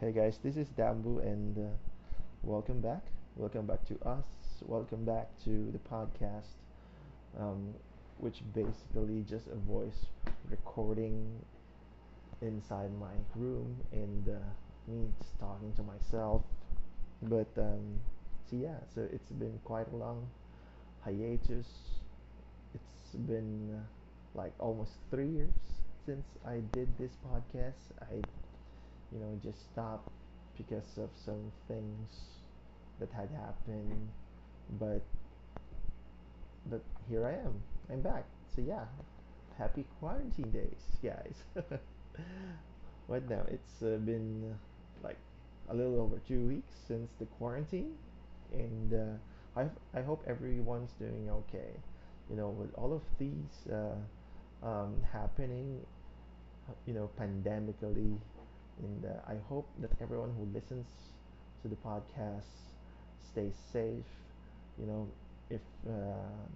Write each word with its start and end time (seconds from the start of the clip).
Hey 0.00 0.12
guys, 0.12 0.38
this 0.42 0.56
is 0.56 0.66
Dambu 0.78 1.20
and 1.22 1.58
uh, 1.58 1.76
welcome 2.42 2.80
back. 2.80 3.02
Welcome 3.36 3.66
back 3.66 3.84
to 3.84 3.98
us. 4.08 4.24
Welcome 4.62 5.04
back 5.04 5.28
to 5.44 5.70
the 5.72 5.78
podcast, 5.78 6.56
um, 7.38 7.74
which 8.16 8.40
basically 8.54 9.26
just 9.28 9.48
a 9.48 9.56
voice 9.56 10.06
recording 10.50 11.28
inside 12.40 12.98
my 12.98 13.12
room 13.36 13.76
and 13.92 14.26
uh, 14.26 14.90
me 14.90 15.08
just 15.18 15.38
talking 15.38 15.70
to 15.74 15.82
myself. 15.82 16.40
But 17.20 17.50
um, 17.58 18.00
so 18.48 18.56
yeah, 18.56 18.78
so 18.94 19.06
it's 19.12 19.30
been 19.32 19.60
quite 19.64 19.92
a 19.92 19.96
long 19.96 20.26
hiatus. 21.04 21.66
It's 22.74 23.14
been 23.28 23.68
uh, 23.76 23.82
like 24.34 24.54
almost 24.58 24.92
three 25.10 25.28
years 25.28 25.52
since 26.06 26.24
I 26.46 26.60
did 26.72 26.88
this 26.98 27.12
podcast. 27.28 27.92
I 28.00 28.22
you 29.12 29.20
know 29.20 29.38
just 29.42 29.70
stopped 29.72 30.08
because 30.56 30.98
of 30.98 31.10
some 31.24 31.52
things 31.68 32.08
that 32.98 33.10
had 33.12 33.28
happened. 33.30 34.08
But 34.78 35.02
but 36.70 36.82
here 37.08 37.26
I 37.26 37.32
am. 37.32 37.62
I'm 37.90 38.00
back. 38.00 38.24
So 38.54 38.62
yeah. 38.62 38.84
Happy 39.58 39.84
quarantine 39.98 40.50
days 40.50 40.82
guys. 41.02 41.36
What 43.10 43.28
now? 43.28 43.42
It's 43.48 43.82
uh, 43.82 43.98
been 44.06 44.54
uh, 44.54 44.54
like 45.02 45.16
a 45.68 45.74
little 45.74 46.00
over 46.00 46.20
two 46.28 46.46
weeks 46.46 46.76
since 46.86 47.10
the 47.18 47.26
quarantine. 47.26 47.90
And 48.52 48.94
uh, 48.94 49.60
I, 49.60 49.66
I 49.98 50.02
hope 50.02 50.22
everyone's 50.28 50.92
doing 50.92 51.28
okay. 51.28 51.74
You 52.30 52.36
know 52.36 52.50
with 52.50 52.70
all 52.74 52.92
of 52.92 53.02
these 53.18 53.66
uh, 53.66 53.98
um, 54.64 54.94
happening 55.12 55.80
you 56.86 56.94
know 56.94 57.10
pandemically 57.18 58.16
and 58.78 59.04
uh, 59.04 59.08
I 59.28 59.36
hope 59.48 59.68
that 59.80 59.90
everyone 60.00 60.32
who 60.36 60.46
listens 60.54 60.86
to 61.62 61.68
the 61.68 61.76
podcast 61.76 62.50
stay 63.32 63.50
safe. 63.72 64.10
You 64.78 64.86
know, 64.86 65.08
if 65.50 65.60
uh, 65.88 66.46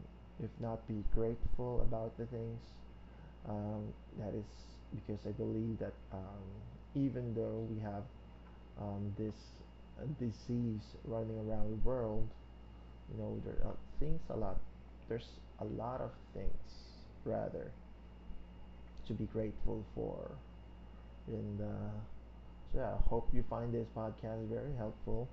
if 0.42 0.50
not, 0.60 0.86
be 0.88 1.04
grateful 1.14 1.82
about 1.82 2.16
the 2.18 2.26
things. 2.26 2.60
Um, 3.48 3.92
that 4.18 4.34
is 4.34 4.46
because 4.94 5.20
I 5.26 5.32
believe 5.32 5.78
that 5.80 5.92
um, 6.12 6.44
even 6.94 7.34
though 7.34 7.66
we 7.70 7.80
have 7.80 8.04
um, 8.80 9.12
this 9.18 9.34
uh, 10.00 10.06
disease 10.18 10.82
running 11.04 11.38
around 11.48 11.70
the 11.70 11.88
world, 11.88 12.28
you 13.12 13.18
know, 13.22 13.40
there 13.44 13.58
are 13.66 13.76
things 14.00 14.20
a 14.30 14.36
lot. 14.36 14.58
There's 15.08 15.28
a 15.60 15.64
lot 15.64 16.00
of 16.00 16.10
things 16.32 16.62
rather 17.24 17.70
to 19.06 19.12
be 19.12 19.24
grateful 19.26 19.84
for, 19.94 20.30
and 21.28 21.60
uh, 21.60 21.94
So 22.72 22.78
yeah, 22.80 22.94
I 22.94 23.08
hope 23.08 23.28
you 23.32 23.44
find 23.48 23.72
this 23.72 23.86
podcast 23.96 24.48
very 24.48 24.74
helpful. 24.76 25.28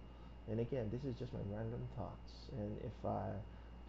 And 0.49 0.59
again, 0.59 0.89
this 0.91 1.03
is 1.03 1.17
just 1.17 1.33
my 1.33 1.39
random 1.51 1.81
thoughts. 1.97 2.49
And 2.57 2.77
if 2.83 3.05
I 3.05 3.29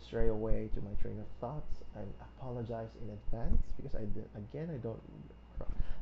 stray 0.00 0.28
away 0.28 0.68
to 0.74 0.80
my 0.80 0.94
train 1.00 1.18
of 1.18 1.26
thoughts, 1.40 1.72
I 1.96 2.02
apologize 2.38 2.88
in 3.02 3.10
advance 3.10 3.62
because 3.76 3.94
I 3.94 4.04
did, 4.04 4.28
again 4.36 4.70
I 4.72 4.78
don't 4.78 5.00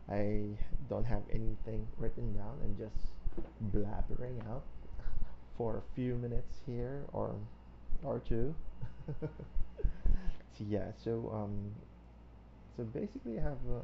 I 0.09 0.57
don't 0.89 1.05
have 1.05 1.23
anything 1.33 1.87
written 1.99 2.35
down. 2.35 2.59
I'm 2.65 2.77
just 2.77 3.07
blabbering 3.73 4.41
out 4.51 4.65
for 5.57 5.77
a 5.77 5.83
few 5.95 6.17
minutes 6.17 6.59
here 6.67 7.03
or 7.13 7.35
or 8.03 8.21
two. 8.21 8.55
so 9.21 10.65
yeah, 10.69 10.93
so 11.05 11.31
um, 11.33 11.73
so 12.77 12.85
basically 12.85 13.39
I 13.39 13.43
have 13.43 13.59
a, 13.71 13.81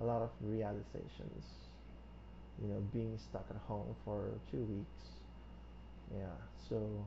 a 0.00 0.04
lot 0.04 0.22
of 0.22 0.30
realizations 0.40 1.44
you 2.60 2.68
know, 2.68 2.80
being 2.92 3.18
stuck 3.18 3.46
at 3.50 3.56
home 3.68 3.94
for 4.04 4.30
two 4.50 4.64
weeks. 4.64 5.20
Yeah. 6.14 6.36
So 6.68 7.04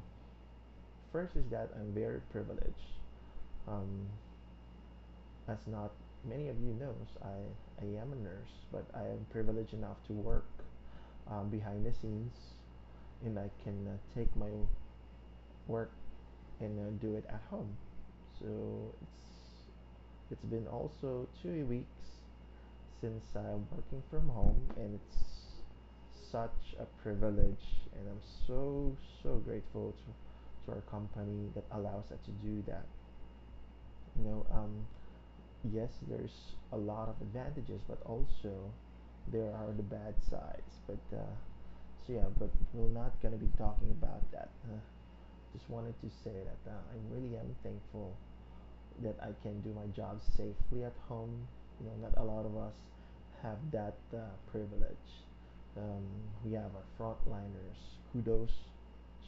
first 1.12 1.36
is 1.36 1.46
that 1.52 1.70
I'm 1.76 1.94
very 1.94 2.20
privileged. 2.32 2.98
Um, 3.68 4.08
as 5.48 5.58
not 5.68 5.92
many 6.28 6.50
of 6.50 6.60
you 6.60 6.76
knows, 6.80 7.08
I 7.24 7.84
I 7.84 7.86
am 8.02 8.14
a 8.14 8.16
nurse, 8.16 8.54
but 8.72 8.86
I 8.94 9.06
am 9.06 9.26
privileged 9.32 9.74
enough 9.74 9.98
to 10.08 10.14
work 10.14 10.46
um, 11.30 11.50
behind 11.50 11.86
the 11.86 11.94
scenes, 11.94 12.34
and 13.26 13.40
I 13.40 13.50
can 13.64 13.88
uh, 13.88 14.20
take 14.20 14.36
my 14.36 14.52
work 15.68 15.92
and 16.60 16.80
uh, 16.80 16.92
do 17.02 17.16
it 17.16 17.26
at 17.30 17.42
home. 17.50 17.76
So 18.40 18.94
it's 19.02 20.32
it's 20.32 20.46
been 20.46 20.68
also 20.68 21.28
two 21.42 21.66
weeks 21.66 22.19
since 23.02 23.24
I'm 23.36 23.66
working 23.72 24.04
from 24.10 24.30
home, 24.30 24.62
and 24.78 24.96
it's 24.96 25.18
such 26.32 26.76
a 26.80 26.86
privilege, 27.02 27.66
and 27.96 28.08
I'm 28.10 28.22
so 28.46 28.96
so 29.24 29.42
grateful 29.46 29.92
to 29.92 30.14
to 30.66 30.76
our 30.76 30.82
company 30.92 31.50
that 31.56 31.64
allows 31.72 32.12
us 32.12 32.20
to 32.26 32.32
do 32.46 32.64
that. 32.68 32.86
You 34.18 34.26
know, 34.26 34.46
um, 34.52 34.86
yes, 35.72 35.90
there's 36.10 36.56
a 36.72 36.78
lot 36.78 37.10
of 37.10 37.16
advantages, 37.22 37.82
but 37.88 38.00
also 38.06 38.72
there 39.32 39.52
are 39.54 39.72
the 39.76 39.84
bad 39.84 40.16
sides. 40.30 40.72
But 40.88 41.02
uh, 41.16 41.34
so 42.06 42.14
yeah, 42.14 42.28
but 42.38 42.50
we're 42.74 42.90
not 42.94 43.14
gonna 43.22 43.38
be 43.38 43.50
talking 43.58 43.90
about 43.92 44.30
that. 44.32 44.50
Uh, 44.66 44.80
just 45.54 45.70
wanted 45.70 45.96
to 46.02 46.10
say 46.24 46.32
that 46.34 46.72
uh, 46.72 46.76
I 46.76 46.96
really 47.14 47.36
am 47.38 47.56
thankful 47.64 48.16
that 49.02 49.16
I 49.22 49.32
can 49.42 49.62
do 49.62 49.74
my 49.74 49.88
job 49.96 50.20
safely 50.36 50.84
at 50.84 50.94
home. 51.08 51.48
You 51.80 51.88
know, 51.88 52.10
not 52.10 52.22
a 52.22 52.24
lot 52.24 52.46
of 52.46 52.58
us 52.58 52.76
have 53.42 53.58
that 53.72 53.96
uh, 54.14 54.20
privilege. 54.52 55.10
Um, 55.78 56.04
we 56.44 56.54
have 56.54 56.72
our 56.76 56.88
frontliners. 57.00 57.80
Kudos 58.12 58.52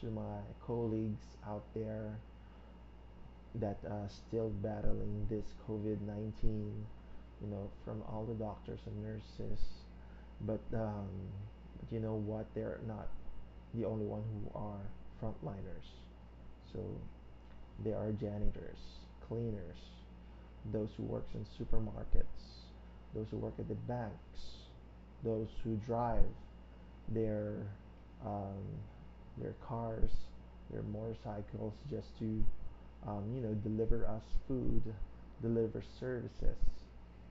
to 0.00 0.06
my 0.10 0.40
colleagues 0.66 1.24
out 1.46 1.62
there 1.74 2.18
that 3.54 3.78
are 3.88 4.08
still 4.08 4.50
battling 4.62 5.26
this 5.30 5.44
COVID-19. 5.68 6.42
You 6.42 7.48
know, 7.50 7.70
from 7.84 8.02
all 8.08 8.24
the 8.24 8.34
doctors 8.34 8.80
and 8.86 9.02
nurses. 9.02 9.60
But 10.42 10.60
um, 10.74 11.08
you 11.90 12.00
know 12.00 12.14
what? 12.14 12.46
They're 12.54 12.78
not 12.86 13.08
the 13.74 13.84
only 13.84 14.06
one 14.06 14.22
who 14.22 14.58
are 14.58 14.80
frontliners. 15.20 15.88
So 16.72 16.80
there 17.84 17.96
are 17.96 18.12
janitors, 18.12 18.78
cleaners, 19.28 19.78
those 20.70 20.90
who 20.96 21.02
works 21.02 21.32
in 21.34 21.44
supermarkets, 21.58 22.68
those 23.14 23.26
who 23.30 23.38
work 23.38 23.54
at 23.58 23.68
the 23.68 23.74
banks, 23.74 24.68
those 25.24 25.48
who 25.64 25.76
drive 25.84 26.24
their 27.08 27.54
um, 28.24 28.62
their 29.38 29.54
cars, 29.66 30.10
their 30.70 30.82
motorcycles 30.82 31.74
just 31.90 32.16
to 32.18 32.44
um, 33.06 33.24
you 33.34 33.42
know 33.42 33.54
deliver 33.54 34.06
us 34.06 34.22
food, 34.46 34.82
deliver 35.40 35.82
services. 35.98 36.56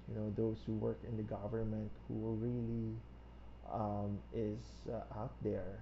You 0.10 0.16
know 0.16 0.34
those 0.36 0.58
who 0.66 0.74
work 0.74 1.00
in 1.08 1.16
the 1.16 1.24
government 1.24 1.92
who 2.08 2.36
really 2.36 2.96
um, 3.72 4.20
is 4.34 4.60
uh, 4.90 5.20
out 5.20 5.34
there 5.44 5.80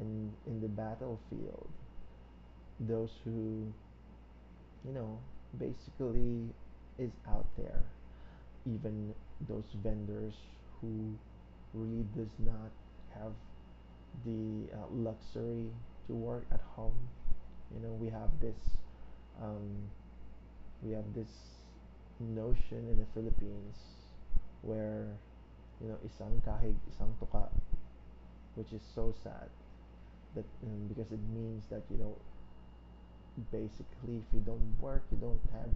in 0.00 0.32
in 0.46 0.60
the 0.60 0.68
battlefield. 0.68 1.68
Those 2.80 3.10
who 3.24 3.72
you 4.84 4.92
know 4.92 5.18
basically 5.58 6.48
is 7.00 7.10
out 7.26 7.48
there 7.56 7.82
even 8.66 9.14
those 9.48 9.64
vendors 9.82 10.34
who 10.80 11.14
really 11.72 12.04
does 12.16 12.32
not 12.38 12.70
have 13.14 13.32
the 14.24 14.68
uh, 14.74 14.86
luxury 14.92 15.66
to 16.06 16.14
work 16.14 16.44
at 16.52 16.60
home. 16.76 16.96
You 17.74 17.86
know, 17.86 17.94
we 17.94 18.08
have 18.10 18.30
this 18.40 18.56
um, 19.40 19.88
we 20.82 20.92
have 20.92 21.04
this 21.14 21.30
notion 22.18 22.88
in 22.90 22.98
the 22.98 23.06
Philippines 23.14 23.76
where 24.62 25.06
you 25.80 25.88
know 25.88 25.96
isang 26.04 26.42
kahig 26.44 26.76
isang 26.92 27.14
tuka, 27.22 27.48
which 28.56 28.72
is 28.72 28.82
so 28.94 29.14
sad 29.22 29.48
that 30.34 30.44
um, 30.66 30.88
because 30.88 31.10
it 31.12 31.22
means 31.32 31.64
that 31.70 31.82
you 31.88 31.96
know 31.96 32.14
basically 33.52 34.20
if 34.20 34.28
you 34.34 34.42
don't 34.44 34.76
work 34.82 35.00
you 35.08 35.16
don't 35.16 35.40
have 35.54 35.70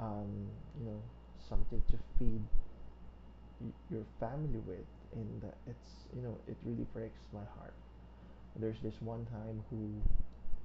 um, 0.00 0.48
you 0.78 0.86
know 0.86 1.00
something 1.48 1.82
to 1.90 1.98
feed 2.18 2.40
your 3.90 4.04
family 4.18 4.60
with 4.66 4.88
and 5.14 5.42
it's 5.66 6.06
you 6.16 6.22
know 6.22 6.36
it 6.48 6.56
really 6.64 6.86
breaks 6.94 7.20
my 7.32 7.44
heart. 7.58 7.74
There's 8.56 8.80
this 8.82 8.94
one 9.00 9.26
time 9.26 9.62
who 9.70 9.90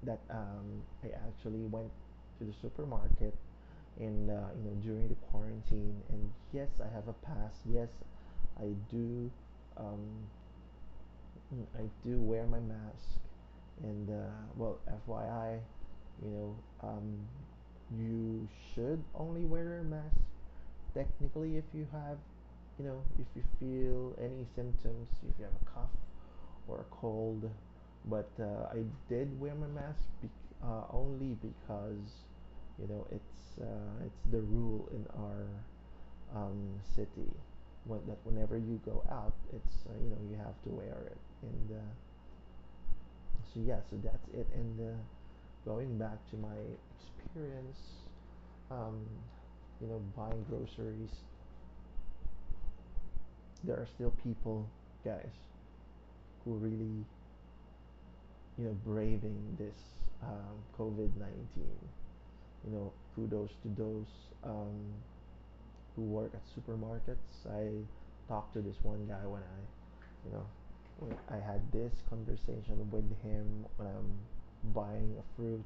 that 0.04 0.20
um, 0.30 0.84
I 1.04 1.08
actually 1.28 1.64
went 1.70 1.92
to 2.40 2.46
the 2.46 2.54
supermarket 2.62 3.34
and 4.00 4.30
uh, 4.30 4.52
you 4.58 4.64
know 4.70 4.76
during 4.84 5.08
the 5.08 5.16
quarantine 5.32 5.96
and 6.12 6.31
yes 6.54 6.70
I 6.81 6.94
have 6.94 7.08
a 7.08 7.14
pass 7.14 7.54
yes 7.72 7.90
I 8.60 8.72
do 8.92 9.31
um, 9.78 10.00
I 11.78 11.84
do 12.04 12.20
wear 12.20 12.46
my 12.46 12.60
mask 12.60 13.20
and 13.84 14.10
uh, 14.10 14.31
well 14.56 14.80
FYI 15.08 15.60
you 16.24 16.30
know 16.30 16.56
um, 16.84 17.20
you 17.92 18.48
should 18.74 19.04
only 19.16 19.46
wear 19.46 19.80
a 19.80 19.84
mask 19.84 20.18
technically 20.94 21.58
if 21.58 21.66
you 21.74 21.88
have 21.92 22.18
you 22.80 22.86
know 22.86 23.02
if 23.20 23.28
you 23.36 23.44
feel 23.60 24.14
any 24.20 24.46
symptoms 24.56 25.08
if 25.28 25.34
you 25.40 25.46
have 25.46 25.54
a 25.62 25.66
cough 25.72 25.90
or 26.68 26.80
a 26.82 26.96
cold. 26.96 27.50
But 28.08 28.30
uh, 28.40 28.70
I 28.72 28.84
did 29.10 29.40
wear 29.40 29.56
my 29.56 29.68
mask 29.68 30.00
be- 30.22 30.30
uh, 30.64 30.84
only 30.92 31.36
because 31.42 32.26
you 32.80 32.88
know 32.88 33.08
it's 33.12 33.62
uh, 33.62 34.06
it's 34.06 34.22
the 34.31 34.42
rule 34.42 34.90
in 34.94 35.06
our 35.20 35.46
um, 36.36 36.80
city. 36.96 37.30
When, 37.86 38.00
that 38.08 38.18
whenever 38.24 38.58
you 38.58 38.80
go 38.86 39.04
out, 39.12 39.34
it's 39.54 39.86
uh, 39.88 39.94
you 40.04 40.10
know 40.10 40.18
you 40.30 40.38
have 40.38 40.58
to 40.64 40.70
wear 40.70 40.98
it. 41.06 41.18
And 41.44 41.78
uh, 41.78 41.92
so 43.54 43.60
yeah, 43.66 43.80
so 43.90 43.98
that's 44.04 44.28
it. 44.34 44.48
And 44.54 44.80
uh, 44.81 44.94
going 45.66 45.98
back 45.98 46.18
to 46.31 46.38
my 46.38 46.58
experience, 46.58 47.15
um, 48.72 49.06
you 49.82 49.88
know, 49.88 50.02
buying 50.16 50.46
groceries, 50.50 51.10
there 53.64 53.76
are 53.76 53.88
still 53.96 54.14
people, 54.24 54.70
guys, 55.04 55.32
who 56.44 56.54
really 56.54 57.06
you 58.58 58.66
know 58.66 58.78
braving 58.86 59.58
this 59.58 59.76
um, 60.24 60.56
COVID 60.78 61.12
nineteen. 61.18 61.78
You 62.66 62.72
know, 62.72 62.94
kudos 63.16 63.52
to 63.62 63.70
those 63.78 64.08
um, 64.44 64.94
who 65.96 66.04
work 66.04 66.31
at 66.34 66.42
supermarkets. 66.56 67.46
I 67.48 67.70
talked 68.28 68.54
to 68.54 68.62
this 68.62 68.78
one 68.81 69.06
guy 69.08 69.26
when 69.26 69.42
I, 69.42 69.60
you 70.26 70.34
know, 70.34 71.16
I 71.30 71.36
had 71.36 71.62
this 71.72 71.94
conversation 72.10 72.90
with 72.90 73.06
him 73.22 73.66
when 73.78 73.88
I'm 73.88 74.74
buying 74.74 75.16
a 75.20 75.36
fruit, 75.36 75.64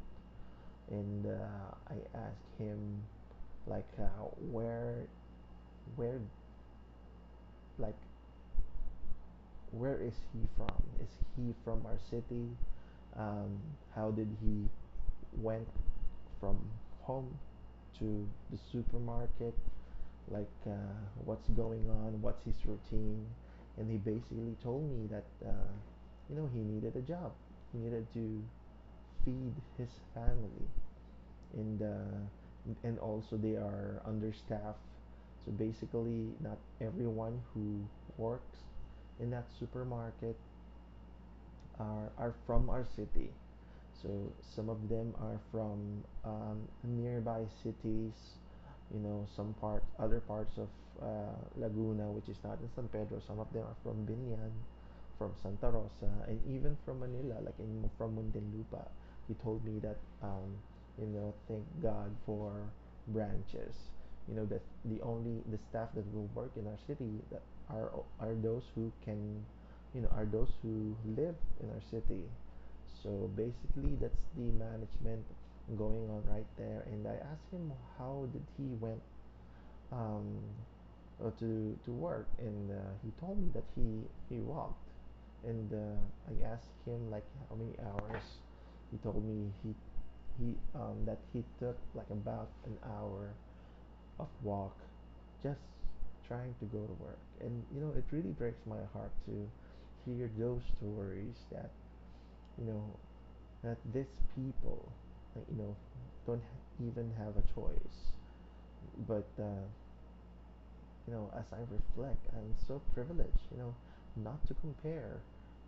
and 0.89 1.25
uh, 1.25 1.75
I 1.89 2.17
asked 2.17 2.57
him 2.57 3.03
like 3.67 3.87
uh, 3.99 4.25
where, 4.51 4.95
where, 5.95 6.19
like 7.77 7.95
where 9.71 10.01
is 10.01 10.13
he 10.33 10.39
from? 10.57 10.81
Is 11.01 11.09
he 11.35 11.53
from 11.63 11.85
our 11.85 11.99
city? 12.09 12.47
Um, 13.17 13.59
how 13.95 14.11
did 14.11 14.27
he 14.41 14.65
went 15.41 15.67
from 16.39 16.57
home 17.01 17.37
to 17.99 18.27
the 18.51 18.57
supermarket? 18.71 19.53
like 20.31 20.49
uh, 20.67 20.71
what's 21.25 21.47
going 21.49 21.89
on, 21.89 22.21
what's 22.21 22.43
his 22.45 22.55
routine, 22.65 23.25
and 23.77 23.89
he 23.89 23.97
basically 23.97 24.55
told 24.63 24.83
me 24.89 25.07
that 25.09 25.25
uh, 25.45 25.71
you 26.29 26.35
know 26.35 26.49
he 26.53 26.59
needed 26.59 26.95
a 26.95 27.01
job, 27.01 27.31
he 27.73 27.79
needed 27.79 28.05
to 28.13 28.41
feed 29.29 29.53
his 29.77 29.89
family, 30.13 30.65
and 31.53 31.81
uh, 31.81 32.19
and 32.83 32.99
also 32.99 33.37
they 33.37 33.55
are 33.55 34.01
understaffed. 34.05 34.81
So 35.45 35.51
basically, 35.51 36.33
not 36.41 36.57
everyone 36.81 37.41
who 37.53 37.85
works 38.17 38.57
in 39.19 39.29
that 39.31 39.45
supermarket 39.59 40.35
are 41.79 42.11
are 42.17 42.33
from 42.45 42.69
our 42.69 42.85
city. 42.95 43.29
So 44.01 44.09
some 44.55 44.69
of 44.69 44.87
them 44.89 45.13
are 45.19 45.39
from 45.51 46.03
um, 46.23 46.63
nearby 46.83 47.43
cities, 47.63 48.15
you 48.93 48.99
know, 49.03 49.27
some 49.35 49.53
part, 49.59 49.83
other 49.99 50.21
parts 50.21 50.57
of 50.57 50.69
uh, 51.03 51.35
Laguna, 51.57 52.07
which 52.11 52.29
is 52.29 52.37
not 52.43 52.59
in 52.63 52.69
San 52.75 52.87
Pedro. 52.87 53.19
Some 53.27 53.39
of 53.39 53.51
them 53.51 53.63
are 53.63 53.75
from 53.83 54.07
Biñan, 54.07 54.55
from 55.17 55.31
Santa 55.43 55.69
Rosa, 55.69 56.11
and 56.27 56.39
even 56.47 56.77
from 56.85 57.01
Manila, 57.01 57.43
like 57.43 57.59
in 57.59 57.89
from 57.97 58.15
Muntinlupa. 58.15 58.87
He 59.29 59.35
told 59.35 59.63
me 59.63 59.79
that, 59.79 59.95
um, 60.21 60.59
you 60.99 61.07
know, 61.07 61.33
thank 61.47 61.63
God 61.81 62.11
for 62.25 62.51
branches. 63.07 63.75
You 64.27 64.35
know 64.35 64.45
that 64.45 64.61
the 64.85 65.01
only 65.01 65.41
the 65.49 65.57
staff 65.69 65.89
that 65.95 66.05
will 66.13 66.29
work 66.35 66.51
in 66.57 66.67
our 66.67 66.77
city 66.85 67.21
that 67.31 67.41
are 67.69 67.89
are 68.19 68.35
those 68.43 68.63
who 68.75 68.91
can, 69.05 69.45
you 69.95 70.01
know, 70.01 70.09
are 70.17 70.25
those 70.25 70.51
who 70.61 70.95
live 71.15 71.35
in 71.63 71.69
our 71.69 71.81
city 71.89 72.25
so 73.03 73.31
basically, 73.35 73.95
that's 74.01 74.23
the 74.35 74.51
management 74.59 75.23
going 75.77 76.09
on 76.09 76.23
right 76.27 76.47
there. 76.57 76.83
And 76.91 77.07
I 77.07 77.15
asked 77.31 77.47
him 77.51 77.71
how 77.97 78.27
did 78.33 78.43
he 78.57 78.75
went 78.79 79.01
um, 79.91 80.43
uh, 81.23 81.31
to 81.39 81.77
to 81.85 81.91
work, 81.91 82.27
and 82.39 82.71
uh, 82.71 82.75
he 83.03 83.11
told 83.19 83.39
me 83.39 83.49
that 83.53 83.63
he 83.75 84.03
he 84.29 84.41
walked. 84.41 84.83
And 85.47 85.71
uh, 85.71 85.95
I 86.27 86.51
asked 86.51 86.75
him 86.85 87.09
like 87.09 87.23
how 87.47 87.55
many 87.55 87.71
hours. 87.79 88.23
He 88.91 88.97
told 88.97 89.23
me 89.25 89.51
he 89.63 89.73
he 90.39 90.55
um, 90.75 91.05
that 91.05 91.19
he 91.33 91.43
took 91.59 91.77
like 91.95 92.09
about 92.09 92.49
an 92.65 92.77
hour 92.85 93.29
of 94.19 94.27
walk, 94.43 94.75
just 95.43 95.59
trying 96.27 96.53
to 96.59 96.65
go 96.65 96.79
to 96.85 96.93
work. 97.03 97.19
And 97.41 97.63
you 97.73 97.81
know, 97.81 97.91
it 97.97 98.03
really 98.11 98.31
breaks 98.31 98.59
my 98.65 98.81
heart 98.93 99.11
to 99.25 99.49
hear 100.05 100.29
those 100.37 100.61
stories 100.77 101.35
that 101.51 101.69
you 102.57 102.65
know 102.65 102.83
that 103.63 103.77
these 103.93 104.13
people, 104.35 104.91
like, 105.35 105.45
you 105.51 105.57
know, 105.57 105.75
don't 106.25 106.43
even 106.79 107.11
have 107.17 107.35
a 107.37 107.45
choice. 107.53 107.97
But 109.07 109.27
uh, 109.39 109.65
you 111.07 111.13
know, 111.13 111.29
as 111.35 111.45
I 111.51 111.61
reflect, 111.69 112.23
I'm 112.33 112.53
so 112.67 112.81
privileged, 112.93 113.45
you 113.51 113.57
know, 113.57 113.75
not 114.15 114.45
to 114.47 114.53
compare. 114.55 115.21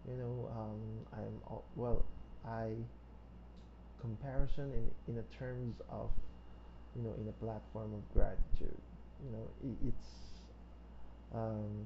You 0.07 0.15
know, 0.17 0.49
um, 0.55 0.79
I'm 1.13 1.35
all, 1.47 1.63
well, 1.75 2.03
I 2.45 2.69
comparison 4.01 4.71
in 4.73 4.91
in 5.07 5.15
the 5.15 5.25
terms 5.37 5.75
of 5.89 6.09
you 6.95 7.03
know 7.03 7.13
in 7.21 7.27
a 7.29 7.37
platform 7.43 7.93
of 7.93 8.03
gratitude. 8.13 8.81
You 9.23 9.31
know, 9.31 9.45
it, 9.63 9.77
it's 9.87 10.09
um, 11.33 11.85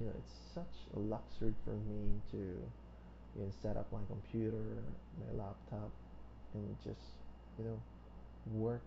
you 0.00 0.06
know 0.06 0.12
it's 0.16 0.36
such 0.54 0.76
a 0.94 0.98
luxury 0.98 1.54
for 1.64 1.74
me 1.74 2.22
to 2.30 2.36
you 2.36 3.42
know 3.42 3.50
set 3.62 3.76
up 3.76 3.90
my 3.92 4.00
computer, 4.08 4.62
my 5.18 5.44
laptop, 5.44 5.90
and 6.54 6.76
just 6.84 7.12
you 7.58 7.64
know 7.64 7.80
work 8.54 8.86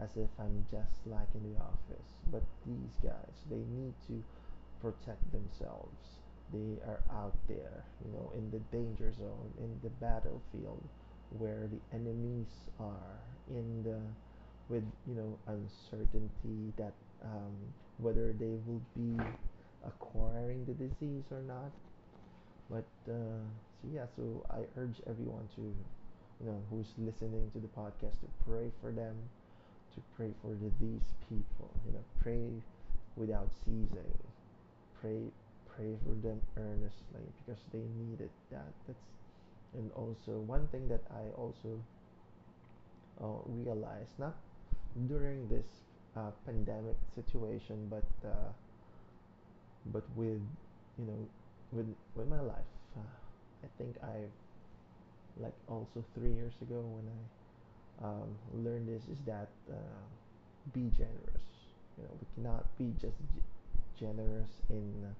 as 0.00 0.10
if 0.16 0.28
I'm 0.38 0.64
just 0.70 1.00
like 1.06 1.28
in 1.34 1.52
the 1.52 1.58
office. 1.58 2.08
But 2.30 2.42
these 2.66 2.94
guys, 3.02 3.34
they 3.50 3.56
need 3.56 3.94
to 4.08 4.22
protect 4.80 5.24
themselves. 5.32 6.20
They 6.52 6.80
are 6.86 7.00
out 7.12 7.34
there, 7.48 7.84
you 8.04 8.12
know, 8.12 8.32
in 8.36 8.50
the 8.50 8.58
danger 8.74 9.12
zone, 9.12 9.52
in 9.58 9.78
the 9.82 9.90
battlefield, 10.00 10.82
where 11.38 11.68
the 11.68 11.80
enemies 11.94 12.48
are, 12.80 13.20
in 13.50 13.82
the 13.82 13.98
with 14.68 14.84
you 15.06 15.14
know 15.14 15.38
uncertainty 15.46 16.72
that 16.76 16.92
um, 17.24 17.56
whether 17.98 18.32
they 18.32 18.54
will 18.66 18.82
be 18.96 19.16
acquiring 19.86 20.64
the 20.64 20.72
disease 20.72 21.24
or 21.30 21.42
not. 21.42 21.72
But 22.70 22.84
uh, 23.10 23.44
so 23.80 23.88
yeah, 23.92 24.06
so 24.16 24.44
I 24.50 24.60
urge 24.78 25.00
everyone 25.08 25.48
to, 25.56 25.62
you 25.62 26.46
know, 26.46 26.60
who's 26.70 26.92
listening 26.98 27.50
to 27.52 27.58
the 27.58 27.68
podcast 27.68 28.20
to 28.20 28.28
pray 28.46 28.70
for 28.80 28.90
them, 28.92 29.16
to 29.94 30.00
pray 30.16 30.32
for 30.42 30.48
the, 30.48 30.70
these 30.80 31.08
people. 31.28 31.70
You 31.86 31.92
know, 31.92 32.04
pray 32.22 32.48
without 33.16 33.48
ceasing. 33.64 34.12
Pray, 35.00 35.30
pray 35.78 35.94
for 36.02 36.14
them 36.26 36.42
earnestly 36.58 37.22
because 37.38 37.62
they 37.72 37.86
needed 38.02 38.30
that. 38.50 38.74
That's 38.86 38.98
and 39.74 39.92
also 39.92 40.40
one 40.42 40.66
thing 40.68 40.88
that 40.88 41.02
I 41.12 41.30
also 41.36 41.78
uh, 43.22 43.38
realized 43.46 44.10
not 44.18 44.34
during 45.06 45.46
this 45.48 45.66
uh, 46.16 46.30
pandemic 46.46 46.96
situation, 47.14 47.86
but 47.90 48.08
uh, 48.26 48.50
but 49.92 50.02
with 50.16 50.42
you 50.98 51.04
know 51.06 51.20
with 51.72 51.86
with 52.16 52.28
my 52.28 52.40
life. 52.40 52.72
Uh, 52.96 53.14
I 53.62 53.68
think 53.78 53.96
I 54.02 54.26
like 55.38 55.54
also 55.68 56.02
three 56.14 56.32
years 56.32 56.54
ago 56.62 56.82
when 56.82 57.06
I 57.06 57.20
um, 58.06 58.30
learned 58.64 58.88
this 58.88 59.02
is 59.06 59.18
that 59.26 59.50
uh, 59.70 60.02
be 60.72 60.90
generous. 60.96 61.46
You 61.96 62.04
know, 62.04 62.14
we 62.18 62.26
cannot 62.34 62.66
be 62.78 62.94
just 63.00 63.18
generous 63.98 64.50
in 64.70 65.14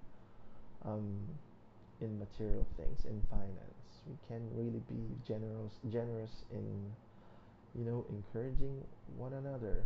um, 0.85 1.19
in 2.01 2.19
material 2.19 2.67
things, 2.77 3.05
in 3.05 3.21
finance. 3.31 3.91
We 4.07 4.17
can 4.29 4.43
really 4.55 4.83
be 4.89 5.03
generous 5.27 5.75
generous 5.93 6.31
in 6.53 6.67
you 7.75 7.85
know 7.85 8.07
encouraging 8.09 8.83
one 9.17 9.35
another 9.35 9.85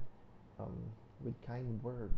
um, 0.61 0.77
with 1.25 1.35
kind 1.47 1.83
words 1.83 2.13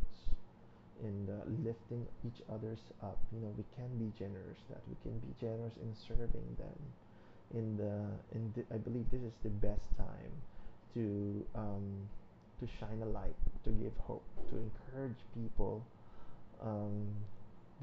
and 1.02 1.28
uh, 1.28 1.45
lifting 1.64 2.07
each 2.26 2.40
others 2.52 2.78
up. 3.02 3.19
You 3.33 3.40
know, 3.40 3.52
we 3.57 3.64
can 3.75 3.90
be 3.99 4.12
generous. 4.19 4.59
That 4.71 4.81
we 4.88 4.97
can 5.02 5.19
be 5.19 5.35
generous 5.40 5.73
in 5.81 5.90
serving 6.07 6.49
them. 6.59 6.78
In 7.54 7.76
the 7.76 8.37
in 8.37 8.52
the, 8.54 8.62
I 8.75 8.78
believe 8.78 9.07
this 9.11 9.23
is 9.23 9.35
the 9.43 9.50
best 9.50 9.85
time 9.97 10.35
to 10.95 11.45
um, 11.54 12.09
to 12.61 12.66
shine 12.81 13.00
a 13.02 13.07
light, 13.07 13.37
to 13.64 13.71
give 13.71 13.93
hope, 13.99 14.25
to 14.50 14.57
encourage 14.57 15.19
people 15.35 15.85
um, 16.62 17.09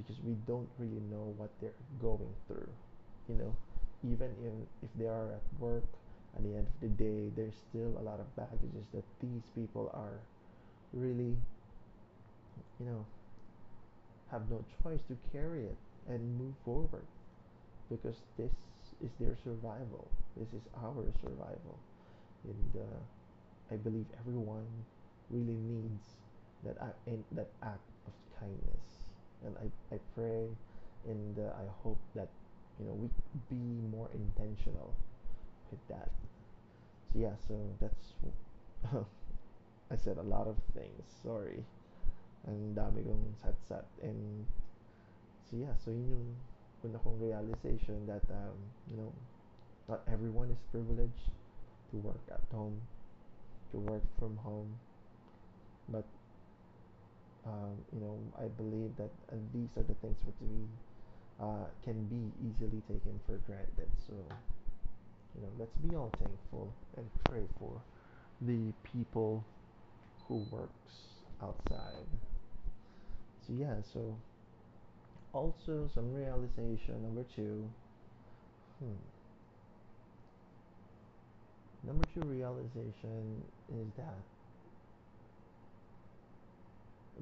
because 0.01 0.21
we 0.23 0.33
don't 0.47 0.69
really 0.79 1.01
know 1.11 1.33
what 1.37 1.49
they're 1.61 1.77
going 2.01 2.33
through. 2.47 2.69
You 3.29 3.35
know, 3.35 3.55
even 4.03 4.29
in, 4.43 4.67
if 4.83 4.89
they 4.97 5.07
are 5.07 5.33
at 5.33 5.43
work, 5.59 5.85
at 6.35 6.43
the 6.43 6.55
end 6.55 6.67
of 6.67 6.77
the 6.81 6.89
day, 6.89 7.29
there's 7.35 7.55
still 7.69 7.93
a 7.99 8.03
lot 8.03 8.19
of 8.19 8.27
baggages 8.35 8.85
that 8.93 9.03
these 9.21 9.43
people 9.55 9.91
are 9.93 10.19
really, 10.93 11.35
you 12.79 12.85
know, 12.85 13.05
have 14.31 14.49
no 14.49 14.63
choice 14.83 15.01
to 15.07 15.17
carry 15.31 15.65
it. 15.65 15.77
and 16.09 16.21
move 16.39 16.55
forward 16.65 17.05
because 17.89 18.17
this 18.37 18.51
is 19.03 19.11
their 19.19 19.35
survival. 19.43 20.07
This 20.37 20.49
is 20.53 20.65
our 20.83 21.05
survival. 21.21 21.77
And 22.43 22.81
uh, 22.81 23.73
I 23.73 23.77
believe 23.77 24.05
everyone 24.19 24.67
really 25.29 25.57
needs 25.57 26.05
that 26.65 26.77
act, 26.81 26.97
that 27.33 27.49
act 27.63 27.87
of 28.07 28.13
kindness. 28.39 28.90
And 29.45 29.55
I, 29.57 29.95
I 29.95 29.99
pray 30.15 30.47
and 31.07 31.37
uh, 31.39 31.49
I 31.57 31.65
hope 31.83 31.99
that 32.15 32.29
you 32.79 32.85
know 32.85 32.93
we 32.93 33.09
be 33.49 33.81
more 33.89 34.09
intentional 34.13 34.93
with 35.69 35.81
that. 35.89 36.09
So 37.11 37.19
yeah, 37.19 37.35
so 37.47 37.57
that's 37.79 38.13
I 39.91 39.95
said 39.95 40.17
a 40.17 40.23
lot 40.23 40.47
of 40.47 40.55
things. 40.73 41.03
Sorry. 41.23 41.63
Ang 42.47 42.73
dami 42.73 43.05
kong 43.05 43.35
sat-sat. 43.43 43.85
And 44.01 44.45
so 45.49 45.57
yeah, 45.57 45.75
so 45.77 45.91
yun 45.91 46.09
yung 46.09 46.27
una 46.85 46.97
kong 47.03 47.19
realization 47.21 48.07
that 48.07 48.25
um, 48.31 48.57
you 48.89 48.97
know, 48.97 49.11
not 49.89 50.01
everyone 50.07 50.49
is 50.49 50.61
privileged 50.71 51.29
to 51.91 51.97
work 52.01 52.23
at 52.31 52.41
home, 52.49 52.81
to 53.71 53.77
work 53.77 54.05
from 54.17 54.37
home, 54.41 54.79
but 55.89 56.07
um, 57.45 57.73
you 57.93 57.99
know, 57.99 58.17
I 58.37 58.47
believe 58.47 58.95
that 58.97 59.09
uh, 59.31 59.35
these 59.53 59.69
are 59.77 59.83
the 59.83 59.95
things 59.95 60.17
which 60.25 60.35
we 60.41 60.65
uh, 61.41 61.65
can 61.83 62.05
be 62.05 62.31
easily 62.45 62.81
taken 62.87 63.19
for 63.25 63.37
granted. 63.47 63.89
So 64.07 64.13
you 65.35 65.41
know, 65.41 65.49
let's 65.57 65.75
be 65.77 65.95
all 65.95 66.11
thankful 66.19 66.73
and 66.97 67.05
pray 67.25 67.43
for 67.57 67.81
the 68.41 68.73
people 68.83 69.43
who 70.27 70.45
works 70.51 70.93
outside. 71.41 72.05
So 73.47 73.53
yeah, 73.53 73.75
so 73.93 74.15
also 75.33 75.89
some 75.93 76.13
realization 76.13 77.01
number 77.01 77.23
two. 77.35 77.67
Hmm. 78.79 78.93
Number 81.87 82.05
two 82.13 82.21
realization 82.21 83.41
is 83.69 83.87
that 83.97 84.21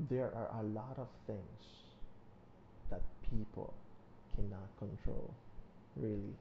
there 0.07 0.31
are 0.35 0.49
a 0.59 0.63
lot 0.63 0.95
of 0.97 1.07
things 1.27 1.61
that 2.89 3.01
people 3.29 3.73
cannot 4.35 4.69
control. 4.77 5.33
Really, 5.97 6.33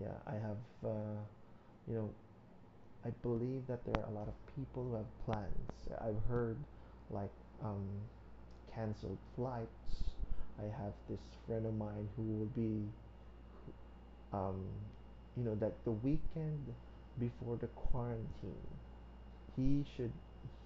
yeah. 0.00 0.14
I 0.26 0.34
have, 0.34 0.62
uh, 0.84 1.18
you 1.88 1.94
know, 1.94 2.10
I 3.04 3.10
believe 3.22 3.66
that 3.66 3.84
there 3.84 4.04
are 4.04 4.08
a 4.08 4.14
lot 4.14 4.28
of 4.28 4.34
people 4.54 4.84
who 4.84 4.94
have 4.94 5.24
plans. 5.24 5.72
I've 6.00 6.22
heard 6.28 6.56
like 7.10 7.32
um, 7.64 7.88
canceled 8.74 9.18
flights. 9.34 10.04
I 10.58 10.64
have 10.82 10.92
this 11.08 11.18
friend 11.46 11.66
of 11.66 11.74
mine 11.74 12.08
who 12.16 12.22
will 12.22 12.52
be, 12.54 12.86
um, 14.32 14.62
you 15.36 15.44
know, 15.44 15.56
that 15.56 15.72
the 15.84 15.90
weekend 15.90 16.74
before 17.18 17.56
the 17.56 17.66
quarantine, 17.68 18.68
he 19.56 19.84
should, 19.96 20.12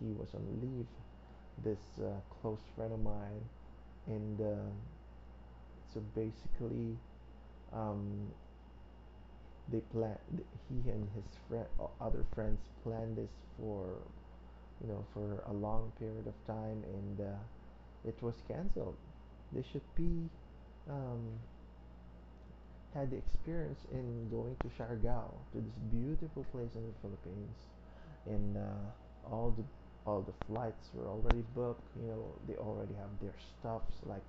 he 0.01 0.13
was 0.13 0.29
on 0.35 0.45
leave. 0.61 0.87
This 1.65 1.79
uh, 1.99 2.21
close 2.41 2.61
friend 2.77 2.93
of 2.93 3.03
mine, 3.03 3.43
and 4.07 4.41
uh, 4.41 4.71
so 5.93 6.01
basically, 6.15 6.97
um, 7.73 8.29
they 9.73 9.81
plan. 9.93 10.19
He 10.69 10.91
and 10.91 11.09
his 11.15 11.25
friend, 11.49 11.67
other 12.01 12.25
friends, 12.35 12.61
planned 12.83 13.17
this 13.17 13.31
for, 13.59 13.87
you 14.83 14.89
know, 14.89 15.05
for 15.15 15.43
a 15.49 15.53
long 15.53 15.93
period 15.99 16.27
of 16.27 16.35
time, 16.47 16.85
and 16.93 17.21
uh, 17.21 17.39
it 18.07 18.17
was 18.23 18.35
canceled. 18.47 18.97
They 19.53 19.65
should 19.73 19.95
be 19.97 20.29
um, 20.91 21.41
had 22.95 23.11
the 23.11 23.17
experience 23.17 23.81
in 23.93 24.29
going 24.31 24.57
to 24.61 24.69
Siargao, 24.69 25.31
to 25.53 25.61
this 25.61 25.79
beautiful 25.91 26.45
place 26.53 26.75
in 26.75 26.83
the 26.87 26.95
Philippines, 27.03 27.57
and 28.27 28.57
uh, 28.57 29.31
all 29.31 29.55
the 29.57 29.65
all 30.07 30.23
the 30.23 30.33
flights 30.47 30.89
were 30.95 31.09
already 31.09 31.43
booked. 31.55 31.83
You 32.01 32.09
know, 32.09 32.25
they 32.49 32.55
already 32.55 32.95
have 32.95 33.11
their 33.21 33.35
stuffs. 33.59 33.95
Like, 34.05 34.23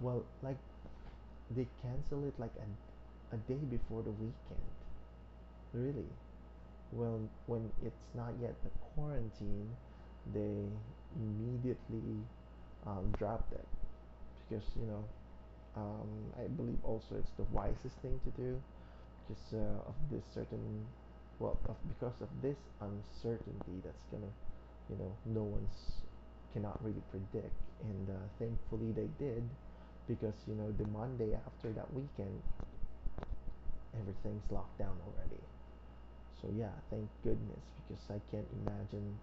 well, 0.00 0.24
like 0.42 0.56
they 1.54 1.66
cancel 1.82 2.26
it 2.26 2.34
like 2.38 2.52
a, 2.58 3.34
a 3.34 3.38
day 3.38 3.60
before 3.70 4.02
the 4.02 4.12
weekend. 4.12 4.68
Really. 5.72 6.08
Well, 6.92 7.20
when 7.46 7.70
it's 7.84 8.04
not 8.14 8.32
yet 8.40 8.54
the 8.64 8.70
quarantine, 8.94 9.68
they 10.32 10.64
immediately 11.16 12.24
um, 12.86 13.12
dropped 13.18 13.52
it 13.52 13.66
because 14.48 14.64
you 14.80 14.86
know 14.86 15.04
um, 15.76 16.08
I 16.38 16.48
believe 16.48 16.78
also 16.84 17.16
it's 17.18 17.30
the 17.36 17.44
wisest 17.52 17.96
thing 18.02 18.18
to 18.24 18.30
do 18.40 18.60
because 19.26 19.42
uh, 19.54 19.88
of 19.88 19.94
this 20.10 20.24
certain 20.34 20.86
well 21.38 21.58
of, 21.68 21.76
because 21.88 22.16
of 22.20 22.28
this 22.42 22.56
uncertainty 22.80 23.80
that's 23.84 24.04
gonna 24.10 24.32
you 24.90 24.96
know 24.96 25.12
no 25.26 25.42
one's 25.42 26.02
cannot 26.52 26.82
really 26.82 27.02
predict. 27.10 27.52
And 27.82 28.08
uh, 28.10 28.26
thankfully 28.38 28.92
they 28.92 29.08
did 29.22 29.44
because 30.08 30.34
you 30.48 30.54
know 30.54 30.72
the 30.72 30.84
monday 30.86 31.36
after 31.46 31.68
that 31.72 31.92
weekend 31.92 32.42
everything's 33.94 34.44
locked 34.50 34.78
down 34.78 34.96
already. 35.06 35.42
So 36.40 36.48
yeah 36.56 36.74
thank 36.90 37.08
goodness 37.22 37.64
because 37.88 38.04
i 38.10 38.18
can't 38.30 38.48
imagine 38.64 39.18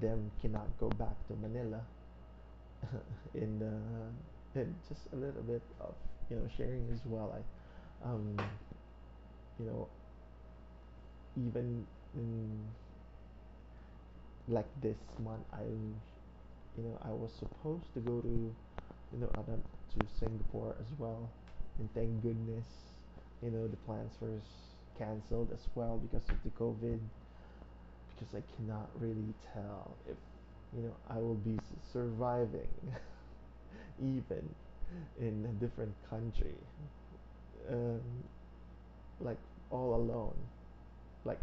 them 0.00 0.30
cannot 0.40 0.66
go 0.80 0.88
back 0.90 1.14
to 1.28 1.34
manila. 1.34 1.80
In 3.34 3.62
uh, 3.62 4.58
and 4.60 4.74
just 4.88 5.02
a 5.12 5.16
little 5.16 5.42
bit 5.42 5.62
of 5.80 5.94
you 6.30 6.36
know 6.36 6.48
sharing 6.56 6.88
as 6.92 7.00
well. 7.04 7.34
I 7.36 8.08
um 8.08 8.36
you 9.58 9.66
know 9.66 9.88
even 11.36 11.86
in 12.14 12.64
like 14.48 14.66
this 14.80 14.98
month 15.24 15.42
i 15.52 15.62
you 15.62 16.82
know 16.84 16.98
i 17.02 17.10
was 17.10 17.30
supposed 17.38 17.92
to 17.94 18.00
go 18.00 18.20
to 18.20 18.54
you 19.12 19.18
know 19.20 19.30
other 19.36 19.58
to 19.94 20.06
singapore 20.18 20.76
as 20.80 20.98
well. 20.98 21.28
And 21.78 21.92
thank 21.94 22.22
goodness 22.22 22.66
you 23.42 23.50
know 23.50 23.66
the 23.66 23.76
plans 23.76 24.12
were 24.20 24.40
canceled 24.98 25.50
as 25.52 25.66
well 25.74 25.98
because 25.98 26.28
of 26.28 26.36
the 26.44 26.50
covid. 26.50 26.98
Because 28.14 28.34
i 28.34 28.42
cannot 28.56 28.88
really 28.98 29.34
tell 29.52 29.96
if 30.08 30.16
you 30.74 30.82
know 30.82 30.94
i 31.10 31.18
will 31.18 31.34
be 31.34 31.58
surviving 31.92 32.68
even 34.00 34.48
in 35.20 35.46
a 35.48 35.64
different 35.64 35.94
country. 36.08 36.54
Um, 37.70 38.00
like 39.20 39.38
all 39.70 39.94
alone. 39.94 40.36
Like 41.24 41.40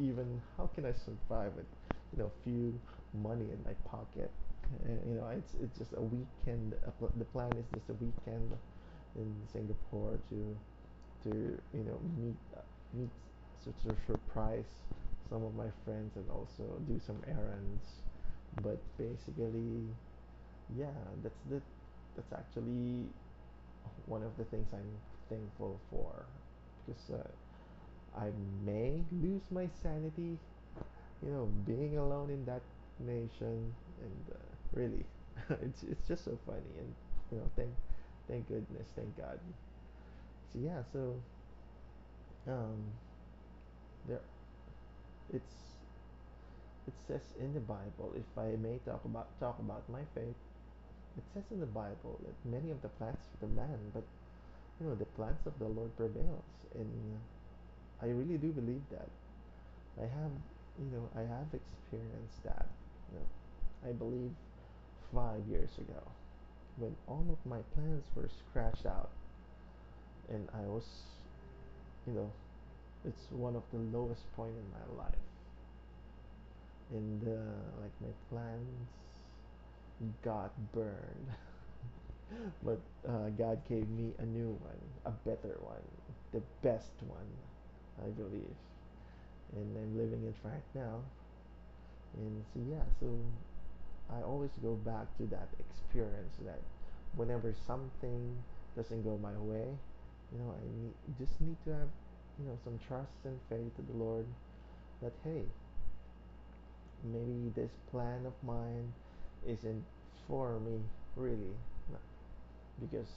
even 0.00 0.40
how 0.56 0.66
can 0.74 0.84
I 0.84 0.92
survive 0.92 1.52
with 1.54 1.66
you 2.14 2.22
know 2.22 2.30
few 2.44 2.78
money 3.22 3.46
in 3.50 3.58
my 3.64 3.74
pocket. 3.90 4.30
And, 4.84 4.98
you 5.08 5.14
know 5.20 5.28
it's 5.28 5.54
it's 5.62 5.78
just 5.78 5.92
a 5.96 6.00
weekend 6.00 6.74
the 7.18 7.24
plan 7.26 7.52
is 7.58 7.66
just 7.74 7.88
a 7.90 7.94
weekend 7.94 8.50
in 9.16 9.28
Singapore 9.52 10.18
to 10.30 10.56
to 11.24 11.30
you 11.74 11.84
know 11.84 11.98
meet 12.18 12.36
meet 12.94 13.10
such 13.64 13.92
a 13.92 13.94
surprise 14.06 14.64
some 15.30 15.42
of 15.44 15.54
my 15.54 15.68
friends 15.84 16.12
and 16.16 16.24
also 16.30 16.64
do 16.86 17.00
some 17.06 17.20
errands. 17.26 18.02
But 18.62 18.78
basically 18.96 19.82
yeah 20.78 20.96
that's 21.22 21.42
the 21.50 21.60
that's 22.16 22.32
actually 22.32 23.08
one 24.06 24.22
of 24.22 24.36
the 24.38 24.44
things 24.44 24.66
I'm 24.72 24.94
thankful 25.28 25.80
for. 25.90 26.26
Because 26.86 27.10
uh, 27.10 28.20
I 28.20 28.30
may 28.64 29.02
lose 29.22 29.42
my 29.50 29.68
sanity 29.82 30.38
you 31.22 31.30
know, 31.30 31.48
being 31.66 31.98
alone 31.98 32.30
in 32.30 32.44
that 32.44 32.62
nation 33.00 33.72
and 34.02 34.24
uh, 34.32 34.36
really, 34.72 35.04
it's 35.62 35.82
it's 35.82 36.06
just 36.08 36.24
so 36.24 36.38
funny 36.46 36.72
and 36.78 36.94
you 37.32 37.38
know, 37.38 37.50
thank 37.56 37.70
thank 38.28 38.46
goodness, 38.48 38.86
thank 38.96 39.16
God. 39.16 39.38
So 40.52 40.58
yeah, 40.62 40.82
so 40.92 41.14
um, 42.46 42.78
there 44.08 44.20
it's 45.32 45.54
it 46.86 46.94
says 47.08 47.22
in 47.40 47.54
the 47.54 47.60
Bible, 47.60 48.12
if 48.14 48.28
I 48.36 48.56
may 48.60 48.78
talk 48.84 49.04
about 49.04 49.28
talk 49.40 49.58
about 49.58 49.88
my 49.88 50.04
faith, 50.14 50.36
it 51.16 51.24
says 51.32 51.44
in 51.50 51.60
the 51.60 51.66
Bible 51.66 52.20
that 52.24 52.36
many 52.50 52.70
of 52.70 52.82
the 52.82 52.88
plans 52.88 53.18
of 53.34 53.48
the 53.48 53.54
man, 53.54 53.78
but 53.94 54.04
you 54.80 54.86
know, 54.86 54.94
the 54.94 55.06
plans 55.16 55.46
of 55.46 55.58
the 55.58 55.68
Lord 55.68 55.96
prevails, 55.96 56.50
and 56.74 57.18
I 58.02 58.06
really 58.06 58.36
do 58.36 58.52
believe 58.52 58.82
that. 58.90 59.08
I 59.96 60.02
have, 60.02 60.34
you 60.78 60.90
know, 60.92 61.08
I 61.14 61.20
have 61.20 61.48
experienced 61.52 62.42
that. 62.44 62.66
You 63.12 63.18
know, 63.18 63.90
I 63.90 63.92
believe 63.92 64.30
five 65.14 65.40
years 65.48 65.70
ago 65.78 66.02
when 66.76 66.94
all 67.06 67.24
of 67.30 67.38
my 67.48 67.60
plans 67.74 68.02
were 68.16 68.28
scratched 68.48 68.86
out 68.86 69.10
and 70.28 70.48
I 70.54 70.66
was, 70.66 70.84
you 72.06 72.14
know, 72.14 72.30
it's 73.06 73.30
one 73.30 73.54
of 73.54 73.62
the 73.72 73.78
lowest 73.96 74.22
point 74.34 74.52
in 74.52 74.64
my 74.72 75.04
life. 75.04 75.14
And 76.92 77.22
uh, 77.22 77.82
like 77.82 77.92
my 78.00 78.08
plans 78.30 78.88
got 80.24 80.50
burned. 80.72 81.28
but 82.64 82.80
uh, 83.08 83.28
God 83.38 83.60
gave 83.68 83.88
me 83.90 84.12
a 84.18 84.24
new 84.24 84.58
one, 84.60 84.80
a 85.06 85.10
better 85.28 85.56
one, 85.60 85.82
the 86.32 86.42
best 86.62 86.92
one, 87.06 87.28
I 88.04 88.08
believe, 88.10 88.56
and 89.54 89.76
I'm 89.76 89.96
living 89.96 90.22
it 90.26 90.34
right 90.42 90.66
now. 90.74 91.00
And 92.16 92.44
so 92.52 92.60
yeah, 92.70 92.84
so 93.00 93.08
I 94.10 94.22
always 94.22 94.50
go 94.62 94.74
back 94.74 95.06
to 95.18 95.24
that 95.26 95.48
experience 95.58 96.34
that 96.44 96.60
whenever 97.16 97.54
something 97.66 98.36
doesn't 98.76 99.02
go 99.02 99.18
my 99.22 99.34
way, 99.38 99.66
you 100.32 100.38
know, 100.38 100.54
I 100.54 100.62
need, 100.82 100.94
just 101.18 101.40
need 101.40 101.56
to 101.64 101.70
have, 101.70 101.88
you 102.38 102.46
know, 102.46 102.58
some 102.64 102.78
trust 102.86 103.18
and 103.24 103.38
faith 103.48 103.74
to 103.76 103.82
the 103.82 103.96
Lord 103.96 104.26
that 105.02 105.12
hey, 105.22 105.42
maybe 107.04 107.52
this 107.54 107.70
plan 107.90 108.26
of 108.26 108.34
mine 108.42 108.92
isn't 109.46 109.84
for 110.26 110.58
me 110.60 110.80
really, 111.16 111.54
because 112.80 113.10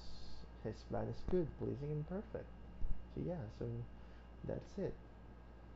His 0.63 0.75
plan 0.89 1.07
is 1.07 1.21
good, 1.31 1.47
pleasing, 1.57 1.89
and 1.89 2.07
perfect. 2.07 2.49
So 3.15 3.21
yeah, 3.25 3.41
so 3.57 3.65
that's 4.47 4.77
it. 4.77 4.93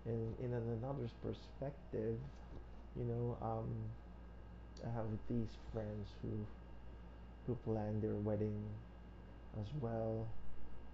And 0.06 0.36
in 0.40 0.54
another 0.54 1.10
perspective, 1.22 2.18
you 2.98 3.04
know, 3.04 3.38
um, 3.42 3.70
I 4.86 4.90
have 4.94 5.06
these 5.30 5.54
friends 5.74 6.08
who 6.22 6.46
who 7.46 7.56
plan 7.64 8.02
their 8.02 8.16
wedding 8.16 8.64
as 9.60 9.68
well. 9.80 10.28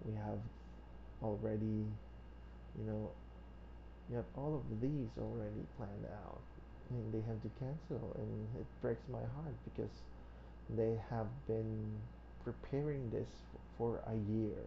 We 0.04 0.14
have 0.14 0.38
already, 1.22 1.84
you 2.78 2.84
know, 2.86 3.10
we 4.08 4.16
have 4.16 4.24
all 4.36 4.56
of 4.56 4.80
these 4.80 5.08
already 5.20 5.64
planned 5.76 6.06
out. 6.24 6.40
And 6.90 7.12
they 7.12 7.20
have 7.26 7.42
to 7.42 7.50
cancel, 7.58 8.16
and 8.16 8.48
it 8.58 8.66
breaks 8.80 9.02
my 9.12 9.20
heart 9.20 9.54
because 9.64 9.92
they 10.70 10.96
have 11.10 11.26
been 11.46 12.00
preparing 12.44 13.10
this 13.10 13.28
for 13.76 14.00
a 14.06 14.14
year, 14.32 14.64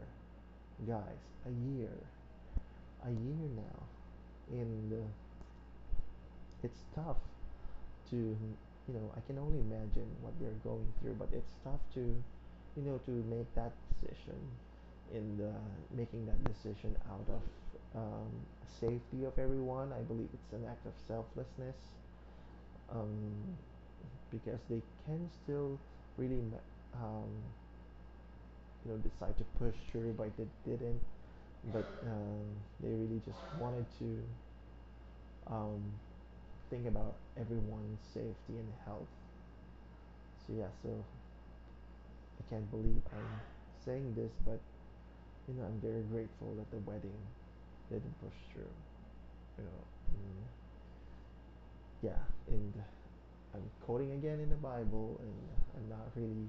guys, 0.88 1.24
a 1.48 1.52
year, 1.74 1.90
a 3.04 3.10
year 3.10 3.50
now, 3.56 3.84
and 4.52 4.94
uh, 4.94 5.06
it's 6.64 6.82
tough 6.94 7.18
to, 8.10 8.16
you 8.16 8.94
know, 8.94 9.12
I 9.16 9.22
can 9.26 9.38
only 9.40 9.60
imagine 9.60 10.08
what 10.22 10.34
they're 10.40 10.60
going 10.64 10.88
through, 11.02 11.16
but 11.18 11.30
it's 11.34 11.54
tough 11.64 11.80
to, 11.96 12.00
you 12.00 12.84
know, 12.84 13.00
to 13.06 13.12
make 13.30 13.48
that 13.56 13.72
decision 13.90 14.40
in 15.14 15.38
the, 15.38 15.52
making 15.96 16.26
that 16.26 16.44
decision 16.44 16.96
out 17.10 17.26
of 17.30 17.42
um, 17.96 18.32
safety 18.80 19.26
of 19.26 19.38
everyone. 19.40 19.92
I 19.94 20.02
believe 20.02 20.30
it's 20.34 20.54
an 20.54 20.66
act 20.70 20.86
of 20.86 20.94
selflessness 21.08 21.76
um, 22.92 23.32
because 24.32 24.60
they 24.70 24.82
can 25.06 25.30
still 25.44 25.80
really, 26.18 26.42
um, 26.96 27.32
you 28.86 28.92
know, 28.92 28.98
decide 28.98 29.38
to 29.38 29.44
push 29.60 29.76
through, 29.92 30.14
but 30.18 30.30
they 30.38 30.48
didn't. 30.70 31.00
But 31.70 31.86
um, 32.08 32.42
they 32.82 32.90
really 32.90 33.22
just 33.26 33.38
wanted 33.60 33.86
to 34.00 34.18
um, 35.48 35.82
think 36.70 36.88
about 36.88 37.16
everyone's 37.40 38.00
safety 38.14 38.58
and 38.58 38.68
health. 38.86 39.08
So 40.48 40.54
yeah, 40.58 40.72
so 40.82 40.90
I 42.40 42.50
can't 42.50 42.70
believe 42.72 43.02
I'm 43.14 43.42
saying 43.86 44.16
this, 44.16 44.32
but 44.46 44.60
you 45.48 45.54
know, 45.54 45.66
I'm 45.66 45.80
very 45.82 46.02
grateful 46.12 46.56
that 46.58 46.70
the 46.72 46.80
wedding 46.90 47.18
didn't 47.90 48.16
push 48.22 48.38
through. 48.54 48.74
You 49.58 49.66
know, 49.66 49.82
mm, 50.18 50.44
yeah, 52.10 52.22
and 52.48 52.74
I'm 53.54 53.62
quoting 53.86 54.12
again 54.14 54.40
in 54.40 54.50
the 54.50 54.56
Bible, 54.56 55.20
and 55.22 55.36
I'm 55.78 55.90
not 55.90 56.08
really 56.16 56.48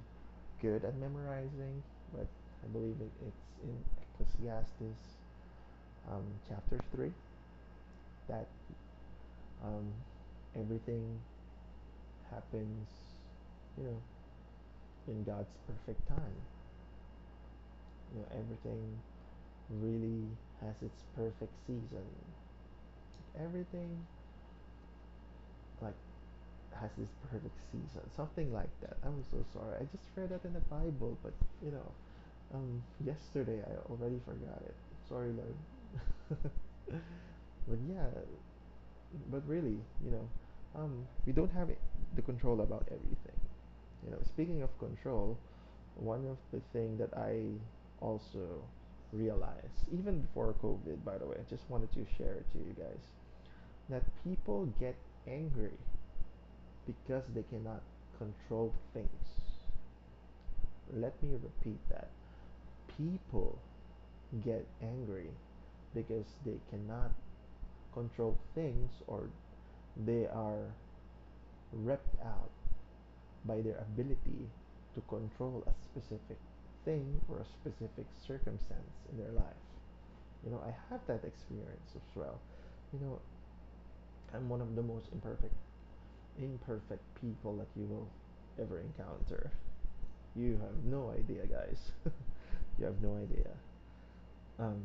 good 0.62 0.85
at 0.85 0.97
memorizing, 0.97 1.83
but 2.14 2.26
I 2.64 2.66
believe 2.73 2.97
it, 3.00 3.11
it's 3.26 3.45
in 3.64 3.76
Ecclesiastes 4.22 5.02
um, 6.11 6.22
chapter 6.48 6.78
three 6.94 7.12
that 8.28 8.46
um, 9.64 9.87
everything 10.56 11.18
happens, 12.30 12.88
you 13.78 13.85
know, 13.85 13.96
in 15.08 15.24
God's 15.24 15.50
perfect 15.66 16.06
time. 16.08 16.38
You 18.14 18.20
know, 18.20 18.26
everything 18.32 18.98
really 19.80 20.26
has 20.61 20.74
its 20.82 21.02
perfect 21.16 21.52
season. 21.66 22.06
Everything 23.40 23.88
like 25.80 25.94
has 26.80 26.90
this 26.98 27.08
perfect 27.30 27.56
season, 27.70 28.02
something 28.16 28.52
like 28.52 28.70
that. 28.82 28.96
I'm 29.04 29.22
so 29.30 29.44
sorry. 29.52 29.76
I 29.80 29.85
just 29.90 30.04
read 30.16 30.30
that 30.30 30.44
in 30.44 30.52
the 30.52 30.61
Bible, 30.61 31.16
but 31.22 31.32
you 31.64 31.70
know, 31.70 31.90
um, 32.55 32.83
yesterday 33.05 33.61
I 33.67 33.91
already 33.91 34.21
forgot 34.25 34.62
it. 34.65 34.75
Sorry, 35.09 35.31
Lord. 35.33 36.41
but 37.69 37.79
yeah, 37.88 38.07
but 39.31 39.43
really, 39.47 39.79
you 40.05 40.11
know, 40.11 40.29
um, 40.75 41.07
we 41.27 41.33
don't 41.33 41.53
have 41.53 41.69
the 42.17 42.23
control 42.23 42.61
about 42.61 42.87
everything. 42.87 43.38
You 44.05 44.11
know, 44.12 44.19
speaking 44.27 44.62
of 44.62 44.77
control, 44.79 45.38
one 45.97 46.27
of 46.27 46.38
the 46.53 46.61
thing 46.73 46.99
that 46.99 47.12
I 47.17 47.43
also 48.01 48.65
realized, 49.12 49.87
even 49.93 50.21
before 50.21 50.55
COVID, 50.62 51.05
by 51.05 51.19
the 51.19 51.27
way, 51.27 51.37
I 51.38 51.51
just 51.51 51.69
wanted 51.69 51.93
to 51.93 52.07
share 52.17 52.35
it 52.35 52.47
to 52.53 52.59
you 52.59 52.75
guys, 52.77 53.05
that 53.91 54.03
people 54.25 54.67
get 54.81 54.97
angry 55.27 55.77
because 56.87 57.25
they 57.35 57.45
cannot 57.51 57.83
control 58.19 58.75
things. 58.95 59.09
Let 60.93 61.23
me 61.23 61.37
repeat 61.43 61.79
that. 61.91 62.09
People 62.96 63.59
get 64.44 64.66
angry 64.83 65.28
because 65.94 66.26
they 66.44 66.59
cannot 66.70 67.11
control 67.92 68.38
things 68.55 68.90
or 69.07 69.28
they 70.07 70.26
are 70.26 70.72
ripped 71.72 72.16
out 72.24 72.50
by 73.44 73.61
their 73.61 73.78
ability 73.78 74.48
to 74.94 75.00
control 75.09 75.64
a 75.66 75.72
specific 75.90 76.38
thing 76.85 77.20
or 77.28 77.38
a 77.38 77.44
specific 77.61 78.07
circumstance 78.26 78.92
in 79.11 79.18
their 79.18 79.33
life. 79.33 79.62
You 80.44 80.50
know, 80.50 80.61
I 80.66 80.74
have 80.90 81.00
that 81.07 81.24
experience 81.24 81.90
as 81.94 82.16
well. 82.16 82.40
You 82.92 83.00
know, 83.07 83.20
I'm 84.35 84.48
one 84.48 84.61
of 84.61 84.74
the 84.74 84.83
most 84.83 85.07
imperfect 85.12 85.55
imperfect 86.40 87.02
people 87.20 87.57
that 87.57 87.68
you 87.76 87.87
will 87.87 88.09
ever 88.61 88.81
encounter. 88.81 89.50
You 90.35 90.59
have 90.62 90.85
no 90.85 91.11
idea, 91.11 91.46
guys. 91.46 91.92
you 92.78 92.85
have 92.85 93.00
no 93.02 93.16
idea. 93.16 93.50
Um, 94.58 94.82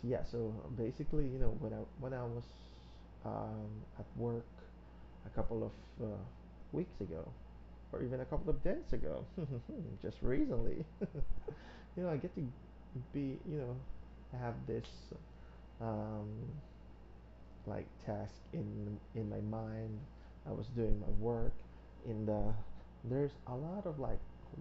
so 0.00 0.08
yeah, 0.08 0.24
so 0.30 0.54
basically, 0.76 1.24
you 1.24 1.38
know, 1.38 1.56
when 1.58 1.72
I 1.72 1.82
when 1.98 2.14
I 2.14 2.22
was 2.22 2.44
um, 3.24 3.70
at 3.98 4.06
work 4.16 4.46
a 5.26 5.30
couple 5.30 5.64
of 5.64 5.72
uh, 6.04 6.16
weeks 6.72 7.00
ago, 7.00 7.28
or 7.92 8.02
even 8.02 8.20
a 8.20 8.24
couple 8.24 8.50
of 8.50 8.62
days 8.62 8.92
ago, 8.92 9.24
just 10.02 10.16
recently, 10.22 10.84
you 11.96 12.02
know, 12.02 12.10
I 12.10 12.16
get 12.16 12.34
to 12.34 12.42
be, 13.12 13.38
you 13.48 13.58
know, 13.58 13.76
have 14.38 14.54
this 14.66 14.86
um, 15.80 16.28
like 17.66 17.86
task 18.06 18.34
in 18.52 18.98
in 19.14 19.28
my 19.28 19.40
mind. 19.40 19.98
I 20.48 20.52
was 20.52 20.66
doing 20.68 20.98
my 21.00 21.12
work 21.20 21.52
in 22.08 22.24
the 22.24 22.54
there's 23.04 23.32
a 23.46 23.54
lot 23.54 23.86
of 23.86 23.98
like 23.98 24.18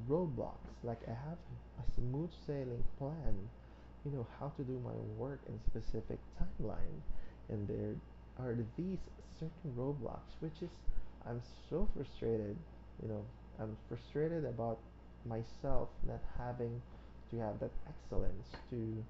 roadblocks. 0.10 0.70
Like 0.84 1.00
I 1.08 1.12
have 1.12 1.38
a 1.80 1.92
smooth 1.96 2.30
sailing 2.46 2.84
plan, 2.98 3.50
you 4.06 4.12
know, 4.12 4.28
how 4.40 4.52
to 4.58 4.64
do 4.64 4.80
my 4.84 4.96
work 5.18 5.40
in 5.48 5.60
specific 5.68 6.20
timeline. 6.40 7.02
And 7.50 7.68
there 7.68 7.96
are 8.38 8.56
these 8.78 9.00
certain 9.40 9.74
roadblocks, 9.78 10.36
which 10.40 10.62
is 10.62 10.70
I'm 11.28 11.42
so 11.70 11.88
frustrated, 11.96 12.56
you 13.02 13.10
know, 13.10 13.24
I'm 13.60 13.76
frustrated 13.88 14.46
about 14.46 14.80
myself 15.26 15.90
not 16.08 16.22
having 16.38 16.82
to 17.32 17.40
have 17.40 17.60
that 17.60 17.72
excellence 17.88 18.48
to 18.70 19.04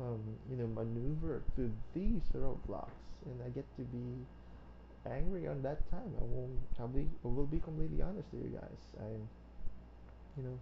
um, 0.00 0.20
you 0.50 0.56
know, 0.56 0.66
maneuver 0.66 1.42
through 1.54 1.72
these 1.94 2.22
roadblocks, 2.34 3.00
and 3.24 3.40
I 3.44 3.48
get 3.50 3.64
to 3.76 3.82
be 3.82 4.26
angry 5.08 5.46
on 5.46 5.62
that 5.62 5.88
time. 5.90 6.12
I 6.20 6.24
won't. 6.24 6.94
Be. 6.94 7.06
I 7.24 7.28
will 7.28 7.46
be 7.46 7.60
completely 7.60 8.02
honest 8.02 8.30
to 8.32 8.36
you 8.36 8.52
guys. 8.52 8.80
I, 9.00 9.08
you 10.36 10.44
know, 10.44 10.58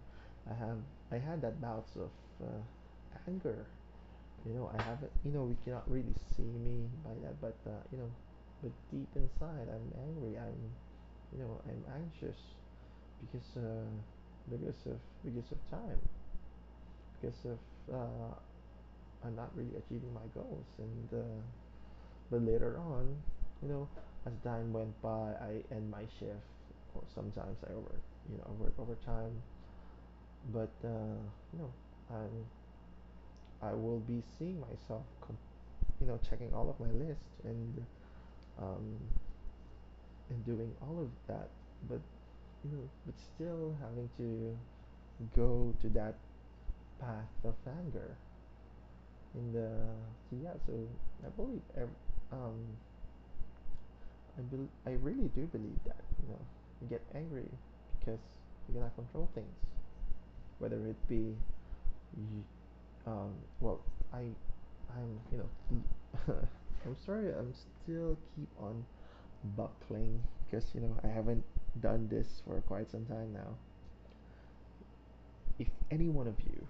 I 0.49 0.53
have. 0.55 0.77
I 1.11 1.17
had 1.17 1.41
that 1.41 1.61
bouts 1.61 1.95
of 1.95 2.11
uh, 2.43 2.61
anger. 3.27 3.65
You 4.45 4.53
know, 4.55 4.71
I 4.77 4.81
have 4.83 5.03
it. 5.03 5.11
You 5.25 5.31
know, 5.31 5.43
we 5.43 5.55
cannot 5.65 5.89
really 5.89 6.15
see 6.35 6.43
me 6.43 6.87
by 7.03 7.11
that, 7.23 7.39
but 7.41 7.57
uh, 7.67 7.81
you 7.91 7.97
know, 7.97 8.11
but 8.61 8.71
deep 8.91 9.09
inside, 9.15 9.67
I'm 9.69 9.89
angry. 10.07 10.37
I'm, 10.37 10.59
you 11.33 11.39
know, 11.39 11.61
I'm 11.67 11.83
anxious 11.95 12.37
because 13.21 13.47
uh, 13.57 13.89
because 14.49 14.77
of 14.87 14.99
because 15.25 15.51
of 15.51 15.59
time, 15.71 15.99
because 17.19 17.39
of 17.45 17.59
uh, 17.93 18.33
I'm 19.25 19.35
not 19.35 19.51
really 19.55 19.75
achieving 19.77 20.13
my 20.13 20.27
goals, 20.33 20.67
and 20.79 21.09
uh, 21.13 21.41
But 22.31 22.43
later 22.43 22.77
on, 22.79 23.17
you 23.61 23.69
know, 23.69 23.87
as 24.25 24.33
time 24.43 24.73
went 24.73 24.93
by, 25.01 25.33
I 25.41 25.63
end 25.71 25.89
my 25.91 26.03
shift, 26.19 26.45
or 26.95 27.03
sometimes 27.13 27.57
I 27.69 27.73
work, 27.73 28.01
you 28.31 28.37
know, 28.37 28.51
work 28.59 28.73
overtime, 28.79 29.41
but 30.53 30.71
uh, 30.83 31.17
you 31.53 31.59
know, 31.59 31.71
I'm 32.09 32.45
I 33.61 33.73
will 33.73 33.99
be 33.99 34.21
seeing 34.37 34.59
myself, 34.59 35.03
you 36.01 36.07
know, 36.07 36.19
checking 36.29 36.53
all 36.53 36.69
of 36.69 36.79
my 36.79 36.91
list 36.91 37.21
and 37.43 37.85
um, 38.61 38.97
and 40.29 40.45
doing 40.45 40.71
all 40.81 41.01
of 41.01 41.09
that, 41.27 41.49
but 41.89 41.99
you 42.63 42.71
know, 42.71 42.89
but 43.05 43.15
still 43.35 43.75
having 43.81 44.09
to 44.17 44.57
go 45.35 45.73
to 45.81 45.89
that 45.89 46.15
path 46.99 47.29
of 47.43 47.55
anger. 47.67 48.15
And 49.33 49.55
uh, 49.55 49.93
so 50.29 50.37
yeah, 50.41 50.53
so 50.65 50.73
I 51.25 51.29
believe 51.35 51.61
ev- 51.77 52.01
um, 52.31 52.55
I 54.37 54.41
bel 54.41 54.67
I 54.85 54.91
really 55.01 55.29
do 55.35 55.45
believe 55.51 55.79
that 55.85 56.03
you 56.21 56.29
know 56.29 56.39
you 56.81 56.87
get 56.89 57.01
angry 57.13 57.49
because 57.99 58.19
you 58.67 58.75
cannot 58.75 58.95
control 58.95 59.29
things, 59.35 59.55
whether 60.59 60.77
it 60.87 61.07
be 61.07 61.35
um, 63.07 63.33
well 63.59 63.79
I 64.13 64.23
I'm 64.95 65.19
you 65.31 65.37
know 65.37 66.35
I'm 66.85 66.95
sorry 67.05 67.33
I'm 67.33 67.53
still 67.83 68.17
keep 68.35 68.49
on 68.59 68.85
buckling 69.57 70.21
because 70.45 70.65
you 70.73 70.81
know 70.81 70.95
I 71.03 71.07
haven't 71.07 71.43
done 71.81 72.07
this 72.09 72.41
for 72.45 72.61
quite 72.61 72.89
some 72.89 73.05
time 73.05 73.33
now. 73.33 73.57
If 75.59 75.67
any 75.91 76.09
one 76.09 76.27
of 76.27 76.35
you 76.39 76.67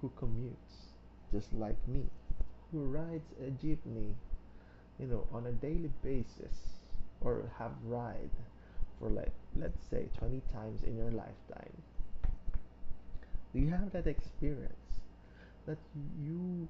who 0.00 0.10
commutes 0.20 0.92
just 1.32 1.52
like 1.54 1.76
me, 1.88 2.02
who 2.72 2.84
rides 2.84 3.32
a 3.40 3.50
jeepney, 3.50 4.14
you 4.98 5.06
know, 5.06 5.26
on 5.32 5.46
a 5.46 5.52
daily 5.52 5.90
basis, 6.02 6.80
or 7.20 7.50
have 7.58 7.72
ride 7.84 8.30
for 8.98 9.08
like 9.08 9.32
let's 9.56 9.84
say 9.90 10.06
20 10.18 10.40
times 10.52 10.82
in 10.82 10.96
your 10.96 11.10
lifetime, 11.10 11.72
you 13.54 13.68
have 13.68 13.92
that 13.92 14.06
experience 14.06 15.00
that 15.66 15.78
you 16.22 16.68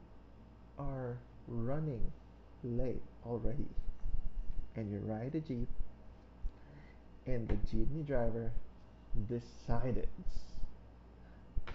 are 0.79 1.17
running 1.49 2.13
late 2.63 3.03
already 3.27 3.69
and 4.77 4.91
you 4.91 4.99
ride 5.05 5.35
a 5.35 5.41
jeep 5.41 5.69
and 7.27 7.49
the 7.49 7.55
jeepney 7.55 8.07
driver 8.07 8.53
decided 9.29 10.09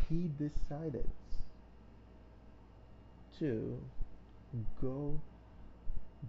he 0.10 0.30
decided 0.38 1.10
to 3.40 3.78
go 4.82 5.20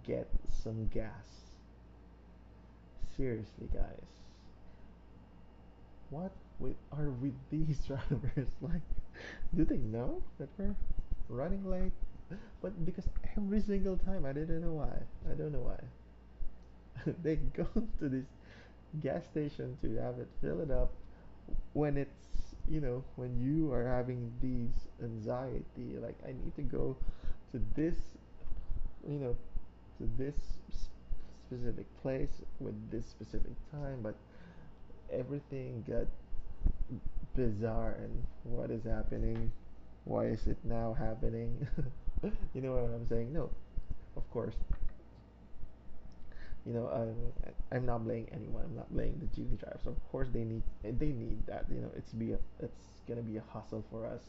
get 0.07 0.27
some 0.49 0.87
gas. 0.87 1.51
Seriously, 3.15 3.67
guys. 3.73 4.07
What 6.09 6.31
with 6.59 6.75
are 6.91 7.09
with 7.09 7.33
these 7.51 7.79
drivers? 7.87 8.49
Like, 8.61 8.81
do 9.55 9.65
they 9.65 9.77
know 9.77 10.21
that 10.39 10.49
we're 10.57 10.75
running 11.29 11.69
late? 11.69 11.91
But 12.61 12.85
because 12.85 13.07
every 13.37 13.61
single 13.61 13.97
time, 13.97 14.25
I 14.25 14.33
didn't 14.33 14.61
know 14.61 14.73
why. 14.73 14.95
I 15.29 15.35
don't 15.35 15.51
know 15.51 15.59
why. 15.59 15.79
they 17.23 17.35
go 17.57 17.67
to 17.99 18.09
this 18.09 18.25
gas 19.01 19.23
station 19.25 19.77
to 19.81 19.95
have 19.97 20.19
it 20.19 20.27
fill 20.39 20.61
it 20.61 20.69
up 20.69 20.93
when 21.73 21.97
it's 21.97 22.55
you 22.69 22.79
know 22.79 23.03
when 23.15 23.41
you 23.41 23.73
are 23.73 23.87
having 23.87 24.31
these 24.39 24.87
anxiety 25.01 25.97
like 25.99 26.13
i 26.23 26.27
need 26.27 26.55
to 26.55 26.61
go 26.61 26.95
to 27.51 27.59
this 27.75 27.95
you 29.09 29.17
know 29.17 29.35
to 29.97 30.07
this 30.15 30.35
specific 31.53 31.85
place 32.01 32.41
with 32.59 32.75
this 32.91 33.05
specific 33.05 33.51
time, 33.71 33.99
but 34.01 34.15
everything 35.11 35.83
got 35.87 36.07
bizarre 37.35 37.97
and 37.99 38.23
what 38.43 38.71
is 38.71 38.83
happening? 38.83 39.51
Why 40.05 40.25
is 40.27 40.47
it 40.47 40.57
now 40.63 40.95
happening? 40.97 41.67
you 42.53 42.61
know 42.61 42.73
what 42.73 42.93
I'm 42.93 43.07
saying? 43.07 43.33
No, 43.33 43.49
of 44.15 44.29
course. 44.31 44.55
You 46.65 46.73
know, 46.73 46.87
I'm 46.87 47.53
I'm 47.71 47.85
not 47.85 48.05
blaming 48.05 48.29
anyone. 48.31 48.63
I'm 48.63 48.75
not 48.75 48.91
blaming 48.93 49.19
the 49.19 49.41
jeepney 49.41 49.59
drivers. 49.59 49.85
Of 49.85 49.95
course, 50.11 50.29
they 50.31 50.43
need 50.43 50.63
they 50.83 51.07
need 51.07 51.45
that. 51.47 51.65
You 51.69 51.81
know, 51.81 51.91
it's 51.95 52.13
be 52.13 52.31
a, 52.31 52.39
it's 52.59 53.01
gonna 53.07 53.21
be 53.21 53.37
a 53.37 53.43
hustle 53.51 53.83
for 53.91 54.05
us 54.05 54.23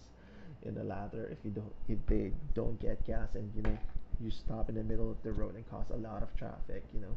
in 0.63 0.75
the 0.75 0.83
ladder 0.83 1.29
if 1.31 1.39
you 1.45 1.51
don't 1.51 1.73
if 1.89 1.99
they 2.07 2.33
don't 2.55 2.81
get 2.81 3.05
gas 3.05 3.35
and 3.35 3.51
you 3.55 3.63
know 3.63 3.79
you 4.21 4.31
stop 4.31 4.69
in 4.69 4.75
the 4.75 4.83
middle 4.83 5.11
of 5.11 5.17
the 5.23 5.33
road 5.33 5.55
and 5.55 5.69
cause 5.71 5.87
a 5.93 5.97
lot 5.97 6.23
of 6.23 6.35
traffic. 6.37 6.83
You 6.93 7.01
know, 7.01 7.17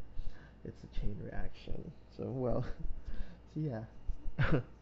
it's 0.65 0.81
a 0.83 0.99
chain 0.99 1.15
reaction. 1.23 1.91
So 2.15 2.25
well, 2.25 2.65
so 3.53 3.59
yeah. 3.59 4.59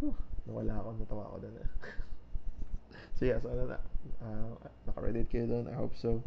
Whew, 0.00 0.14
nawala 0.46 0.78
ako, 0.80 0.88
natawa 0.98 1.22
ako 1.30 1.36
dun 1.42 1.56
eh. 1.58 1.70
So 3.18 3.26
yeah, 3.26 3.42
so 3.42 3.50
ano 3.50 3.74
na, 3.74 3.78
uh, 4.22 4.54
naka-relate 4.86 5.26
kayo 5.26 5.50
dun, 5.50 5.66
I 5.66 5.74
hope 5.74 5.98
so. 5.98 6.22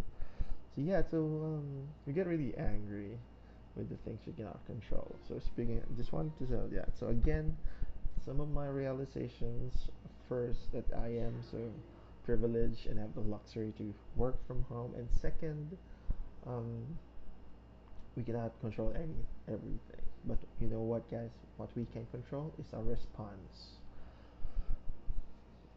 So 0.76 0.78
yeah, 0.84 1.00
so 1.08 1.24
um, 1.24 1.88
you 2.04 2.12
get 2.12 2.28
really 2.28 2.52
angry 2.60 3.16
with 3.80 3.88
the 3.88 3.96
things 4.04 4.20
you 4.28 4.34
cannot 4.36 4.60
control. 4.68 5.16
So 5.28 5.40
speaking, 5.40 5.80
just 5.96 6.12
wanted 6.12 6.36
to 6.40 6.48
say 6.52 6.60
yeah. 6.72 6.92
So 7.00 7.08
again, 7.08 7.56
some 8.26 8.40
of 8.40 8.52
my 8.52 8.68
realizations. 8.68 9.90
First, 10.30 10.72
that 10.72 10.86
I 10.96 11.08
am 11.20 11.44
so 11.44 11.60
privileged 12.24 12.88
and 12.88 12.98
have 13.00 13.14
the 13.16 13.20
luxury 13.20 13.74
to 13.78 13.94
work 14.16 14.40
from 14.48 14.64
home, 14.70 14.94
and 14.96 15.10
second, 15.12 15.76
um, 16.48 16.88
we 18.16 18.24
cannot 18.24 18.58
control 18.62 18.94
any 18.96 19.28
everything. 19.50 20.11
But 20.26 20.38
you 20.60 20.68
know 20.68 20.82
what, 20.82 21.10
guys? 21.10 21.30
What 21.58 21.70
we 21.76 21.86
can 21.94 22.06
control 22.12 22.54
is 22.60 22.74
our 22.74 22.84
response. 22.84 23.78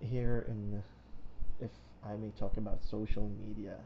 Here 0.00 0.44
in, 0.48 0.82
if 1.60 1.70
I 2.04 2.16
may 2.16 2.30
talk 2.38 2.56
about 2.56 2.80
social 2.90 3.30
media, 3.46 3.76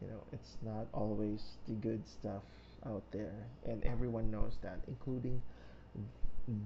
you 0.00 0.08
know, 0.08 0.22
it's 0.32 0.56
not 0.64 0.86
always 0.92 1.40
the 1.68 1.74
good 1.74 2.02
stuff 2.08 2.42
out 2.86 3.02
there, 3.12 3.34
and 3.66 3.84
everyone 3.84 4.30
knows 4.30 4.56
that, 4.62 4.78
including 4.88 5.42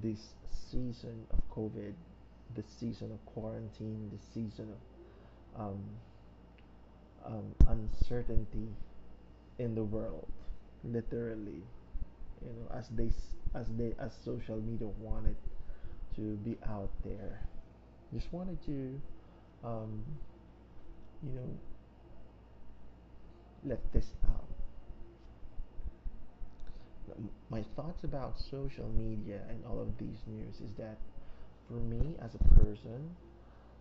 this 0.03 0.21
season 0.71 1.27
of 1.31 1.41
COVID, 1.55 1.93
the 2.55 2.63
season 2.79 3.11
of 3.13 3.25
quarantine, 3.27 4.11
the 4.13 4.23
season 4.33 4.69
of 5.57 5.61
um, 5.61 5.83
um, 7.27 7.55
uncertainty 7.69 8.69
in 9.59 9.75
the 9.75 9.83
world, 9.83 10.29
literally. 10.85 11.63
You 12.45 12.53
know, 12.53 12.77
as 12.77 12.89
they 12.89 13.11
as 13.55 13.67
they 13.79 13.95
as 13.99 14.13
social 14.25 14.57
media 14.57 14.89
wanted 15.01 15.37
to 16.17 16.37
be 16.45 16.57
out 16.69 16.91
there, 17.05 17.41
just 18.13 18.33
wanted 18.33 18.63
to, 18.67 19.01
um, 19.65 20.05
you 21.23 21.33
know, 21.33 21.51
let 23.65 23.81
this 23.93 24.07
out. 24.29 24.45
My 27.51 27.63
thoughts 27.77 28.05
about 28.05 28.39
social 28.39 28.89
media 28.97 29.41
and 29.49 29.65
all 29.67 29.81
of 29.81 29.97
these 29.99 30.19
news 30.27 30.61
is 30.61 30.73
that 30.79 30.99
for 31.69 31.75
me 31.75 32.15
as 32.21 32.35
a 32.35 32.45
person, 32.55 33.15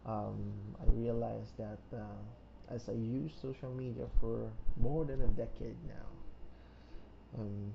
um, 0.06 0.54
I 0.80 0.92
realized 0.92 1.58
that 1.58 1.80
uh, 1.96 2.74
as 2.74 2.90
I 2.90 2.94
use 2.94 3.32
social 3.42 3.72
media 3.72 4.06
for 4.20 4.50
more 4.78 5.06
than 5.06 5.22
a 5.22 5.28
decade 5.28 5.78
now, 5.88 6.08
um, 7.40 7.74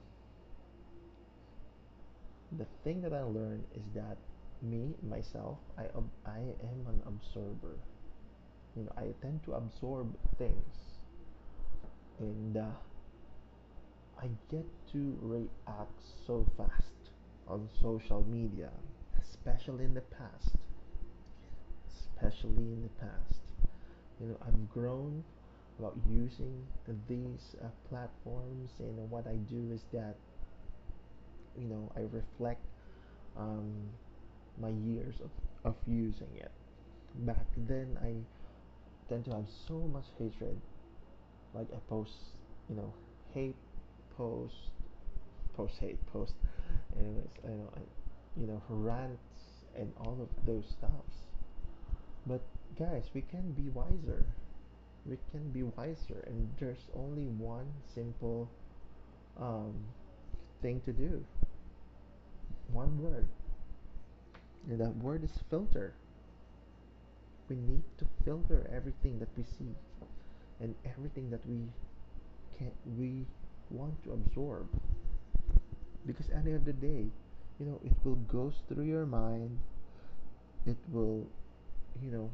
the 2.57 2.67
thing 2.85 3.03
that 3.03 3.13
I 3.13 3.23
learned 3.23 3.65
is 3.75 3.83
that 3.95 4.17
me 4.63 4.95
myself, 5.03 5.59
I 5.77 5.85
I 6.27 6.39
am 6.39 6.87
an 6.89 7.03
absorber. 7.07 7.77
You 8.77 8.85
know, 8.85 8.93
I 8.97 9.13
tend 9.23 9.43
to 9.45 9.53
absorb 9.55 10.15
things, 10.39 10.75
and 12.19 12.57
uh, 12.57 12.65
I 14.21 14.29
get 14.51 14.67
to 14.93 15.19
react 15.21 16.01
so 16.27 16.47
fast 16.57 17.13
on 17.47 17.69
social 17.81 18.25
media, 18.29 18.71
especially 19.21 19.85
in 19.85 19.95
the 19.95 20.01
past. 20.01 20.57
Especially 21.89 22.65
in 22.65 22.83
the 22.83 23.07
past, 23.07 23.41
you 24.21 24.27
know, 24.27 24.37
I've 24.45 24.69
grown 24.69 25.23
about 25.79 25.97
using 26.11 26.67
these 27.09 27.55
uh, 27.63 27.69
platforms, 27.89 28.71
and 28.81 29.09
what 29.09 29.27
I 29.29 29.37
do 29.49 29.71
is 29.73 29.83
that 29.93 30.17
you 31.59 31.69
know 31.69 31.93
I 31.97 32.01
reflect 32.13 32.65
um, 33.37 33.73
my 34.61 34.71
years 34.71 35.15
of, 35.23 35.31
of 35.65 35.75
using 35.87 36.29
it. 36.37 36.51
Back 37.15 37.47
then, 37.57 37.99
I 38.03 38.15
tend 39.09 39.25
to 39.27 39.31
have 39.33 39.47
so 39.67 39.79
much 39.93 40.05
hatred. 40.19 40.61
Like 41.55 41.69
I 41.73 41.79
post, 41.89 42.13
you 42.69 42.77
know, 42.77 42.93
hate 43.33 43.57
post, 44.17 44.55
post 45.57 45.75
hate 45.81 46.05
post. 46.13 46.35
Anyways, 46.99 47.29
I 47.45 47.49
know, 47.49 47.71
I, 47.77 47.81
you 48.41 48.47
know, 48.47 48.63
rants 48.69 49.23
and 49.77 49.93
all 50.01 50.19
of 50.21 50.47
those 50.47 50.65
stuffs. 50.79 51.25
But 52.27 52.43
guys, 52.79 53.05
we 53.15 53.23
can 53.23 53.53
be 53.53 53.71
wiser. 53.71 54.27
We 55.07 55.17
can 55.31 55.51
be 55.51 55.63
wiser, 55.63 56.23
and 56.27 56.51
there's 56.61 56.85
only 56.95 57.25
one 57.25 57.67
simple 57.95 58.51
um, 59.41 59.75
thing 60.61 60.83
to 60.85 60.93
do. 60.93 61.25
One 62.73 63.03
word. 63.03 63.27
And 64.69 64.81
that 64.81 64.97
word 64.97 65.25
is 65.25 65.31
filter. 65.51 65.95
We 67.49 67.57
need 67.57 67.83
to 67.99 68.07
filter 68.25 68.71
everything 68.75 69.19
that 69.21 69.29
we 69.37 69.45
see 69.45 69.75
and 70.61 70.75
everything 70.85 71.31
that 71.31 71.41
we 71.47 71.69
can 72.59 72.71
we 72.99 73.25
want 73.71 74.03
to 74.05 74.13
absorb 74.13 74.67
because 76.07 76.29
at 76.31 76.45
the 76.45 76.51
end 76.51 76.57
of 76.57 76.65
the 76.65 76.73
day 76.73 77.07
you 77.59 77.67
know 77.67 77.81
it 77.85 77.93
will 78.05 78.17
goes 78.33 78.55
through 78.69 78.85
your 78.85 79.07
mind 79.07 79.59
it 80.67 80.77
will 80.91 81.27
you 82.03 82.11
know 82.11 82.31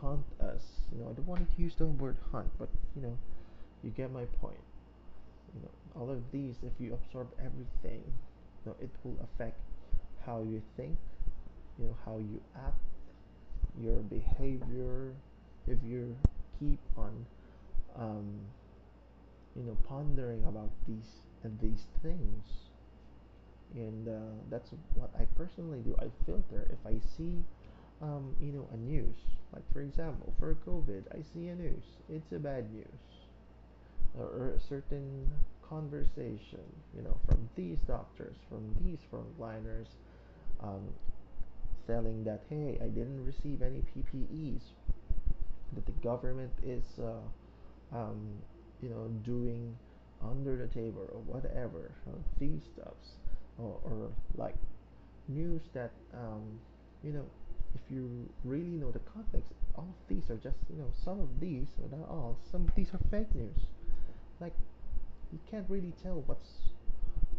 haunt 0.00 0.24
us 0.40 0.62
you 0.92 0.98
know 0.98 1.10
i 1.10 1.12
don't 1.12 1.26
want 1.26 1.40
to 1.40 1.62
use 1.62 1.74
the 1.76 1.86
word 1.86 2.16
hunt 2.32 2.48
but 2.58 2.68
you 2.96 3.02
know 3.02 3.16
you 3.84 3.90
get 3.90 4.10
my 4.12 4.24
point 4.40 4.64
you 5.54 5.62
know 5.62 6.00
all 6.00 6.10
of 6.10 6.18
these 6.32 6.56
if 6.62 6.72
you 6.80 6.94
absorb 6.94 7.28
everything 7.38 8.02
know 8.66 8.76
it 8.80 8.90
will 9.04 9.16
affect 9.22 9.60
how 10.24 10.42
you 10.42 10.62
think 10.76 10.96
you 11.78 11.86
know 11.86 11.96
how 12.04 12.16
you 12.18 12.40
act 12.56 12.78
your 13.80 14.00
behavior 14.00 15.14
if 15.66 15.78
you 15.84 16.16
keep 16.58 16.78
on 16.96 17.26
um, 17.96 18.40
you 19.56 19.62
know 19.62 19.76
pondering 19.88 20.44
about 20.44 20.70
these 20.86 21.26
and 21.44 21.58
these 21.60 21.86
things. 22.02 22.44
And 23.74 24.06
uh, 24.06 24.34
that's 24.50 24.70
what 24.94 25.10
I 25.18 25.24
personally 25.36 25.80
do. 25.80 25.96
I 25.98 26.06
filter. 26.26 26.68
If 26.70 26.78
I 26.86 27.00
see 27.16 27.42
um, 28.02 28.36
you 28.40 28.52
know 28.52 28.68
a 28.72 28.76
news 28.76 29.16
like 29.52 29.64
for 29.72 29.80
example 29.80 30.32
for 30.38 30.54
COVID 30.66 31.04
I 31.12 31.22
see 31.22 31.48
a 31.48 31.54
news. 31.54 31.84
It's 32.08 32.32
a 32.32 32.38
bad 32.38 32.72
news. 32.72 32.86
Or 34.18 34.52
a 34.56 34.60
certain 34.60 35.30
conversation 35.72 36.66
you 36.94 37.02
know 37.02 37.16
from 37.26 37.48
these 37.56 37.78
doctors 37.88 38.36
from 38.48 38.62
these 38.84 38.98
frontliners 39.10 39.86
um, 40.62 40.84
telling 41.86 42.22
that 42.24 42.42
hey 42.50 42.78
I 42.82 42.88
didn't 42.88 43.24
receive 43.24 43.62
any 43.62 43.82
PPEs 43.90 44.60
that 45.74 45.86
the 45.86 45.96
government 46.02 46.52
is 46.62 46.84
uh, 47.00 47.96
um, 47.96 48.20
you 48.82 48.90
know 48.90 49.08
doing 49.24 49.74
under 50.22 50.56
the 50.56 50.68
table 50.68 51.08
or 51.10 51.20
whatever 51.20 51.90
uh, 52.06 52.18
these 52.38 52.60
stuffs 52.74 53.16
or, 53.58 53.80
or 53.84 54.10
like 54.36 54.56
news 55.28 55.62
that 55.72 55.92
um, 56.12 56.60
you 57.02 57.12
know 57.12 57.24
if 57.74 57.80
you 57.90 58.28
really 58.44 58.76
know 58.76 58.90
the 58.90 59.00
context 59.14 59.52
all 59.74 59.88
of 59.88 60.08
these 60.08 60.28
are 60.28 60.36
just 60.36 60.58
you 60.68 60.76
know 60.76 60.90
some 61.02 61.18
of 61.18 61.28
these 61.40 61.68
not 61.90 62.06
all 62.08 62.36
some 62.50 62.68
of 62.68 62.74
these 62.74 62.88
are 62.92 63.00
fake 63.10 63.34
news. 63.34 63.66
Like 64.40 64.52
you 65.32 65.38
can't 65.50 65.66
really 65.68 65.92
tell 66.02 66.22
what's 66.26 66.50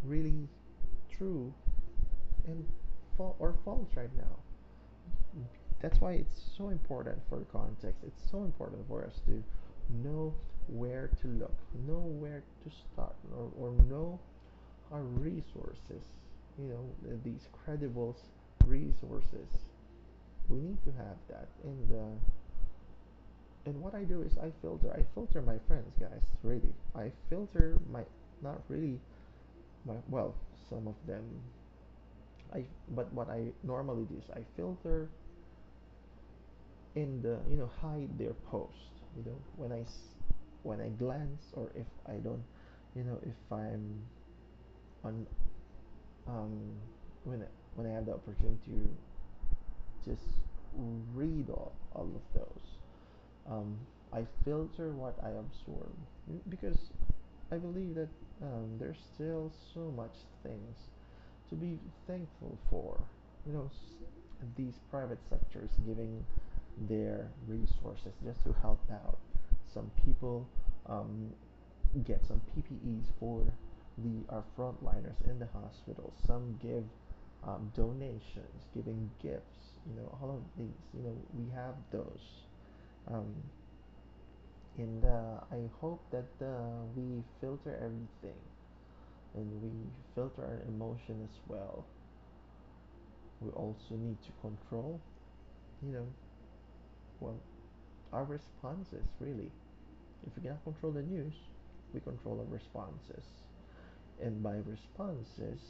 really 0.04 0.48
true 1.16 1.52
and 2.46 2.66
fa- 3.16 3.32
or 3.38 3.54
false 3.64 3.88
right 3.96 4.14
now. 4.16 5.44
That's 5.80 6.00
why 6.00 6.12
it's 6.12 6.40
so 6.56 6.70
important 6.70 7.18
for 7.28 7.40
context. 7.52 8.02
It's 8.06 8.30
so 8.30 8.44
important 8.44 8.86
for 8.88 9.04
us 9.04 9.20
to 9.26 9.42
know 10.02 10.34
where 10.66 11.10
to 11.20 11.28
look 11.28 11.54
know 11.86 12.00
where 12.18 12.42
to 12.64 12.70
start 12.70 13.14
or, 13.36 13.50
or 13.58 13.72
know 13.90 14.18
our 14.90 15.02
resources 15.02 16.02
you 16.58 16.68
know 16.68 17.16
these 17.24 17.48
credible 17.64 18.16
resources. 18.66 19.48
We 20.48 20.60
need 20.60 20.82
to 20.84 20.92
have 20.92 21.16
that 21.28 21.48
and 21.64 21.92
uh, 21.92 22.16
and 23.66 23.80
what 23.80 23.94
I 23.94 24.04
do 24.04 24.22
is 24.22 24.36
I 24.38 24.52
filter 24.60 24.92
I 24.92 25.02
filter 25.14 25.40
my 25.40 25.58
friends 25.66 25.96
guys 25.98 26.22
really. 26.42 26.74
I 26.94 27.10
filter 27.30 27.78
my 27.90 28.02
not 28.42 28.60
really 28.68 29.00
my 29.86 29.94
well 30.08 30.34
some 30.68 30.86
of 30.86 30.94
them. 31.06 31.24
I 32.52 32.64
but 32.90 33.12
what 33.12 33.28
I 33.30 33.52
normally 33.62 34.04
do 34.04 34.16
is 34.18 34.30
I 34.34 34.44
filter 34.56 35.08
in 36.94 37.22
the 37.22 37.38
you 37.50 37.56
know 37.56 37.70
hide 37.80 38.18
their 38.18 38.34
post 38.50 38.92
you 39.16 39.24
know. 39.24 39.38
When 39.56 39.72
I 39.72 39.84
when 40.62 40.80
I 40.80 40.88
glance 40.88 41.52
or 41.54 41.70
if 41.74 41.86
I 42.06 42.16
don't 42.20 42.44
you 42.94 43.04
know 43.04 43.18
if 43.22 43.36
I'm 43.50 44.02
on 45.04 45.26
um 46.28 46.52
when 47.24 47.42
I, 47.42 47.46
when 47.74 47.86
I 47.86 47.94
have 47.94 48.06
the 48.06 48.12
opportunity 48.12 48.60
to 50.04 50.10
just 50.10 50.28
read 51.14 51.48
all, 51.48 51.72
all 51.94 52.04
of 52.04 52.22
those 52.34 52.83
um, 53.50 53.76
I 54.12 54.24
filter 54.44 54.90
what 54.90 55.16
I 55.22 55.30
absorb 55.30 55.92
because 56.48 56.78
I 57.52 57.56
believe 57.56 57.94
that 57.96 58.08
um, 58.42 58.76
there's 58.78 58.98
still 59.14 59.52
so 59.74 59.92
much 59.96 60.14
things 60.42 60.76
to 61.50 61.54
be 61.54 61.78
thankful 62.06 62.58
for 62.70 62.98
you 63.46 63.52
know 63.52 63.70
these 64.56 64.74
private 64.90 65.18
sectors 65.28 65.70
giving 65.86 66.24
their 66.88 67.28
resources 67.46 68.12
just 68.24 68.42
to 68.44 68.54
help 68.60 68.80
out. 68.90 69.18
Some 69.72 69.90
people 70.04 70.48
um, 70.86 71.30
get 72.04 72.24
some 72.26 72.40
PPEs 72.56 73.06
for 73.18 73.44
the 73.98 74.24
our 74.28 74.44
frontliners 74.58 75.18
in 75.28 75.38
the 75.38 75.46
hospital. 75.46 76.12
Some 76.26 76.58
give 76.62 76.84
um, 77.46 77.70
donations, 77.76 78.68
giving 78.74 79.10
gifts. 79.22 79.74
You 79.88 80.00
know, 80.00 80.18
all 80.20 80.30
of 80.30 80.42
these. 80.58 80.74
You 80.96 81.02
know, 81.04 81.16
we 81.34 81.50
have 81.54 81.74
those. 81.92 82.43
Um, 83.10 83.34
and 84.78 85.04
uh, 85.04 85.40
I 85.52 85.60
hope 85.80 86.02
that 86.10 86.44
uh, 86.44 86.82
we 86.96 87.22
filter 87.40 87.76
everything 87.76 88.38
and 89.34 89.62
we 89.62 89.70
filter 90.14 90.42
our 90.42 90.60
emotion 90.68 91.16
as 91.22 91.36
well. 91.48 91.84
We 93.40 93.50
also 93.50 93.94
need 93.94 94.16
to 94.22 94.32
control, 94.40 95.00
you 95.84 95.92
know, 95.92 96.06
well, 97.20 97.38
our 98.12 98.24
responses 98.24 99.04
really. 99.20 99.50
If 100.26 100.34
we 100.36 100.42
cannot 100.42 100.64
control 100.64 100.92
the 100.92 101.02
news, 101.02 101.34
we 101.92 102.00
control 102.00 102.40
our 102.40 102.52
responses. 102.52 103.24
And 104.22 104.42
by 104.42 104.56
responses, 104.64 105.60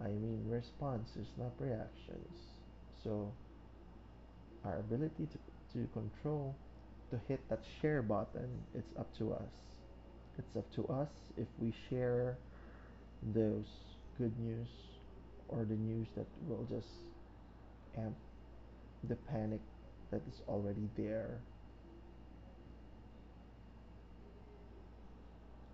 I 0.00 0.08
mean 0.08 0.44
responses, 0.48 1.26
not 1.38 1.52
reactions. 1.58 2.36
So 3.02 3.32
our 4.64 4.78
ability 4.78 5.26
to, 5.32 5.38
to 5.72 5.88
control, 5.92 6.54
to 7.10 7.20
hit 7.28 7.40
that 7.48 7.60
share 7.80 8.02
button, 8.02 8.48
it's 8.74 8.96
up 8.98 9.08
to 9.18 9.32
us. 9.32 9.52
It's 10.38 10.56
up 10.56 10.72
to 10.74 10.86
us 10.88 11.10
if 11.36 11.46
we 11.58 11.72
share 11.90 12.38
those 13.34 13.66
good 14.18 14.32
news 14.38 14.68
or 15.48 15.64
the 15.64 15.74
news 15.74 16.06
that 16.16 16.26
will 16.48 16.66
just 16.70 16.88
amp 17.96 18.16
the 19.08 19.16
panic 19.30 19.60
that 20.10 20.22
is 20.28 20.40
already 20.48 20.88
there. 20.96 21.38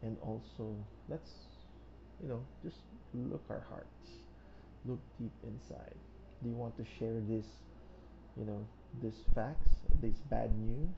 And 0.03 0.17
also 0.23 0.75
let's 1.09 1.31
you 2.23 2.29
know 2.29 2.43
just 2.65 2.79
look 3.15 3.43
our 3.49 3.65
hearts. 3.69 3.87
Look 4.87 5.01
deep 5.21 5.33
inside. 5.45 5.95
Do 6.43 6.49
you 6.49 6.57
want 6.57 6.77
to 6.79 6.85
share 6.99 7.21
this 7.29 7.47
you 8.37 8.45
know 8.45 8.65
these 9.03 9.23
facts 9.35 9.78
these 10.01 10.21
bad 10.31 10.57
news 10.59 10.97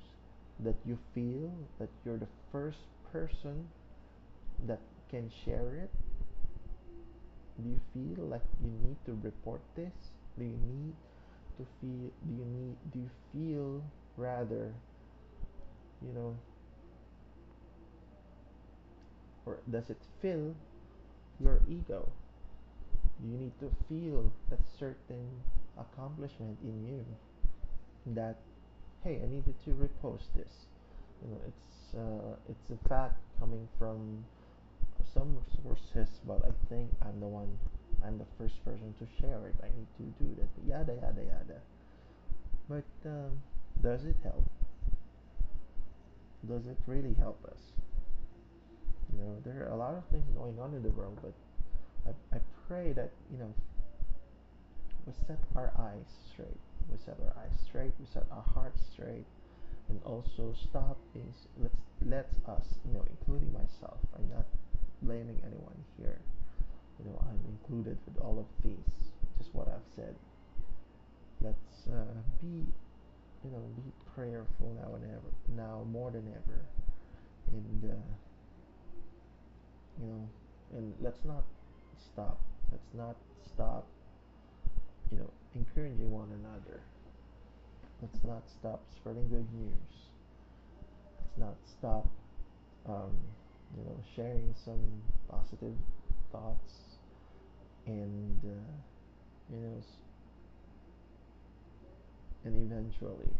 that 0.60 0.76
you 0.84 0.98
feel 1.14 1.50
that 1.78 1.88
you're 2.04 2.18
the 2.18 2.28
first 2.52 2.78
person 3.12 3.68
that 4.66 4.80
can 5.10 5.30
share 5.44 5.74
it? 5.74 5.90
Do 7.62 7.68
you 7.68 7.80
feel 7.92 8.24
like 8.26 8.42
you 8.62 8.70
need 8.86 8.96
to 9.06 9.18
report 9.22 9.60
this? 9.76 9.92
Do 10.38 10.44
you 10.44 10.58
need 10.66 10.94
to 11.58 11.66
feel 11.80 12.10
do 12.24 12.32
you 12.32 12.44
need 12.44 12.76
do 12.92 12.98
you 13.00 13.10
feel 13.32 13.82
rather 14.16 14.72
you 16.00 16.12
know 16.14 16.36
or 19.44 19.58
does 19.70 19.90
it 19.90 19.98
fill 20.22 20.54
your 21.40 21.60
ego? 21.68 22.08
You 23.22 23.36
need 23.36 23.52
to 23.60 23.70
feel 23.88 24.32
that 24.48 24.60
certain 24.78 25.28
accomplishment 25.78 26.58
in 26.62 26.86
you 26.86 27.04
that 28.14 28.38
hey 29.04 29.18
i 29.22 29.26
needed 29.26 29.54
to 29.64 29.70
repost 29.70 30.28
this. 30.36 30.66
You 31.22 31.30
know 31.30 31.40
it's 31.46 31.94
uh, 31.96 32.36
it's 32.48 32.70
a 32.70 32.88
fact 32.88 33.16
coming 33.38 33.68
from 33.78 34.24
some 35.14 35.38
sources 35.62 36.20
but 36.26 36.40
i 36.44 36.52
think 36.68 36.90
i'm 37.02 37.18
the 37.20 37.26
one 37.26 37.48
i'm 38.04 38.18
the 38.18 38.28
first 38.38 38.62
person 38.64 38.94
to 38.98 39.06
share 39.20 39.40
it. 39.46 39.56
I 39.62 39.68
need 39.76 39.88
to 39.98 40.24
do 40.24 40.28
that. 40.38 40.50
Yada 40.68 40.94
yada 40.94 41.22
yada. 41.22 41.60
But 42.68 43.08
um, 43.08 43.42
does 43.82 44.04
it 44.04 44.16
help? 44.22 44.48
Does 46.48 46.66
it 46.66 46.78
really 46.86 47.14
help 47.18 47.44
us? 47.44 47.60
You 49.12 49.24
know 49.24 49.36
there 49.44 49.66
are 49.66 49.72
a 49.72 49.76
lot 49.76 49.94
of 49.94 50.04
things 50.12 50.24
going 50.36 50.58
on 50.60 50.74
in 50.74 50.82
the 50.82 50.90
world 50.90 51.18
but 51.22 51.34
i, 52.06 52.36
I 52.36 52.40
pray 52.68 52.92
that 52.92 53.10
you 53.32 53.38
know 53.38 53.52
we 55.06 55.12
set 55.26 55.40
our 55.56 55.72
eyes 55.78 56.06
straight 56.32 56.69
we 56.90 56.98
set 57.04 57.16
our 57.24 57.34
eyes 57.42 57.54
straight 57.66 57.92
we 57.98 58.06
set 58.12 58.24
our 58.30 58.44
hearts 58.54 58.80
straight 58.92 59.26
and 59.88 60.00
also 60.04 60.54
stop 60.68 60.96
being 61.14 61.32
let's 61.62 61.76
let 62.06 62.28
us 62.48 62.66
you 62.86 62.94
know 62.94 63.04
including 63.10 63.52
myself 63.52 63.98
i'm 64.16 64.28
not 64.30 64.46
blaming 65.02 65.40
anyone 65.44 65.76
here. 65.98 66.20
You 66.98 67.06
know 67.06 67.24
i'm 67.28 67.40
included 67.48 67.98
with 68.06 68.22
all 68.22 68.38
of 68.38 68.46
these 68.64 69.10
just 69.38 69.54
what 69.54 69.68
i've 69.68 69.88
said, 69.96 70.14
let's 71.40 71.88
uh, 71.88 72.20
be 72.42 72.66
you 73.44 73.50
know 73.50 73.62
be 73.76 73.90
prayerful 74.14 74.76
now 74.76 74.94
and 74.94 75.04
ever 75.04 75.32
now 75.56 75.84
more 75.90 76.10
than 76.10 76.26
ever. 76.28 76.60
And 77.52 77.84
uh, 77.84 77.96
you 80.00 80.06
know 80.06 80.28
and 80.76 80.94
let's 81.00 81.24
not 81.24 81.44
stop. 82.12 82.38
Let's 82.70 82.94
not 82.94 83.16
stop 83.52 83.86
you 85.10 85.18
know 85.18 85.30
encouraging 85.54 86.10
one 86.10 86.28
another. 86.32 86.80
Let's 88.00 88.24
not 88.24 88.42
stop 88.48 88.82
spreading 88.96 89.28
good 89.28 89.46
news. 89.52 89.92
Let's 91.18 91.38
not 91.38 91.56
stop 91.78 92.08
um, 92.88 93.12
you 93.76 93.84
know 93.84 93.96
sharing 94.16 94.54
some 94.64 95.02
positive 95.28 95.74
thoughts 96.32 96.98
and 97.86 98.38
uh, 98.44 98.72
you 99.52 99.60
know 99.60 99.82
and 102.44 102.70
eventually 102.70 103.30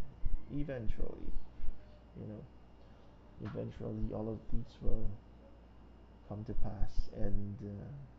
eventually 0.53 1.31
you 2.19 2.27
know 2.27 3.49
eventually 3.49 4.13
all 4.13 4.29
of 4.29 4.37
these 4.53 4.77
will 4.81 5.09
come 6.29 6.43
to 6.45 6.53
pass 6.53 7.09
and 7.17 7.55
uh, 7.63 8.10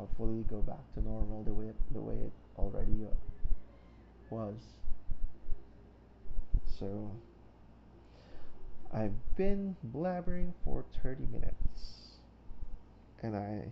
hopefully 0.00 0.44
go 0.48 0.58
back 0.62 0.80
to 0.94 1.02
normal 1.02 1.42
the 1.44 1.52
way 1.52 1.66
it, 1.66 1.76
the 1.92 2.00
way 2.00 2.14
it 2.14 2.32
already 2.56 3.06
was 4.30 4.54
so 6.78 7.10
I've 8.92 9.36
been 9.36 9.76
blabbering 9.94 10.52
for 10.64 10.84
30 11.02 11.26
minutes 11.30 12.16
and 13.22 13.36
I 13.36 13.64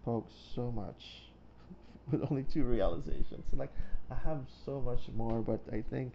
spoke 0.00 0.28
so 0.54 0.72
much 0.72 1.24
with 2.10 2.22
only 2.30 2.44
two 2.44 2.64
realizations. 2.64 3.44
Like 3.52 3.72
I 4.10 4.14
have 4.26 4.46
so 4.64 4.80
much 4.80 5.00
more, 5.14 5.42
but 5.42 5.60
I 5.70 5.84
think 5.90 6.14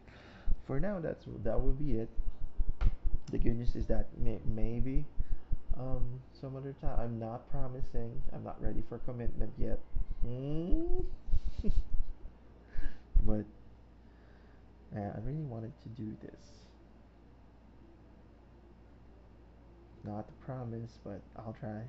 for 0.65 0.79
now 0.79 0.99
that's 0.99 1.23
that 1.43 1.61
will 1.61 1.73
be 1.73 1.99
it. 1.99 2.09
The 3.31 3.37
good 3.37 3.57
news 3.57 3.75
is 3.75 3.85
that 3.87 4.07
may, 4.17 4.39
maybe 4.45 5.05
um, 5.79 6.03
some 6.39 6.55
other 6.55 6.75
time. 6.81 6.99
I'm 6.99 7.19
not 7.19 7.49
promising. 7.51 8.21
I'm 8.33 8.43
not 8.43 8.61
ready 8.61 8.83
for 8.87 8.99
commitment 8.99 9.51
yet. 9.57 9.79
Mm. 10.25 11.05
but 13.23 13.45
yeah, 14.95 15.11
I 15.15 15.19
really 15.25 15.43
wanted 15.43 15.73
to 15.83 15.89
do 15.89 16.15
this. 16.21 16.55
Not 20.03 20.27
to 20.27 20.33
promise, 20.45 20.99
but 21.03 21.21
I'll 21.35 21.55
try. 21.59 21.81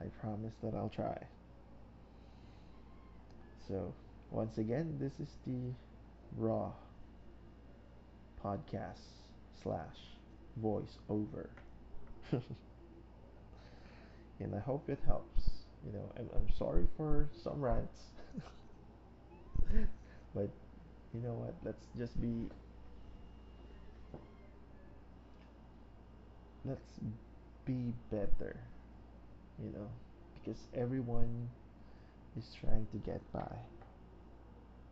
I 0.00 0.06
promise 0.20 0.54
that 0.62 0.74
I'll 0.74 0.88
try. 0.88 1.18
So, 3.68 3.92
once 4.30 4.56
again, 4.58 4.96
this 4.98 5.12
is 5.20 5.36
the 5.46 5.74
Raw 6.36 6.72
podcast 8.42 9.04
slash 9.62 9.96
voice 10.56 10.98
over. 11.08 11.50
and 14.40 14.54
I 14.54 14.60
hope 14.60 14.88
it 14.88 14.98
helps. 15.06 15.50
You 15.86 15.92
know, 15.92 16.12
I'm, 16.16 16.28
I'm 16.34 16.48
sorry 16.58 16.86
for 16.96 17.28
some 17.42 17.60
rants, 17.60 17.98
but 20.34 20.50
you 21.14 21.20
know 21.20 21.32
what? 21.32 21.54
Let's 21.64 21.86
just 21.96 22.20
be 22.20 22.48
let's 26.64 27.00
be 27.64 27.92
better. 28.10 28.56
You 29.62 29.72
know, 29.72 29.88
because 30.34 30.60
everyone 30.74 31.48
is 32.36 32.44
trying 32.60 32.86
to 32.92 32.98
get 32.98 33.20
by. 33.32 33.56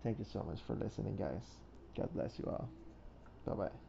Thank 0.02 0.18
you 0.18 0.26
so 0.32 0.42
much 0.42 0.58
for 0.66 0.74
listening, 0.74 1.16
guys. 1.16 1.42
God 1.96 2.08
bless 2.14 2.38
you 2.38 2.44
all. 2.46 2.68
Bye 3.46 3.54
bye. 3.54 3.87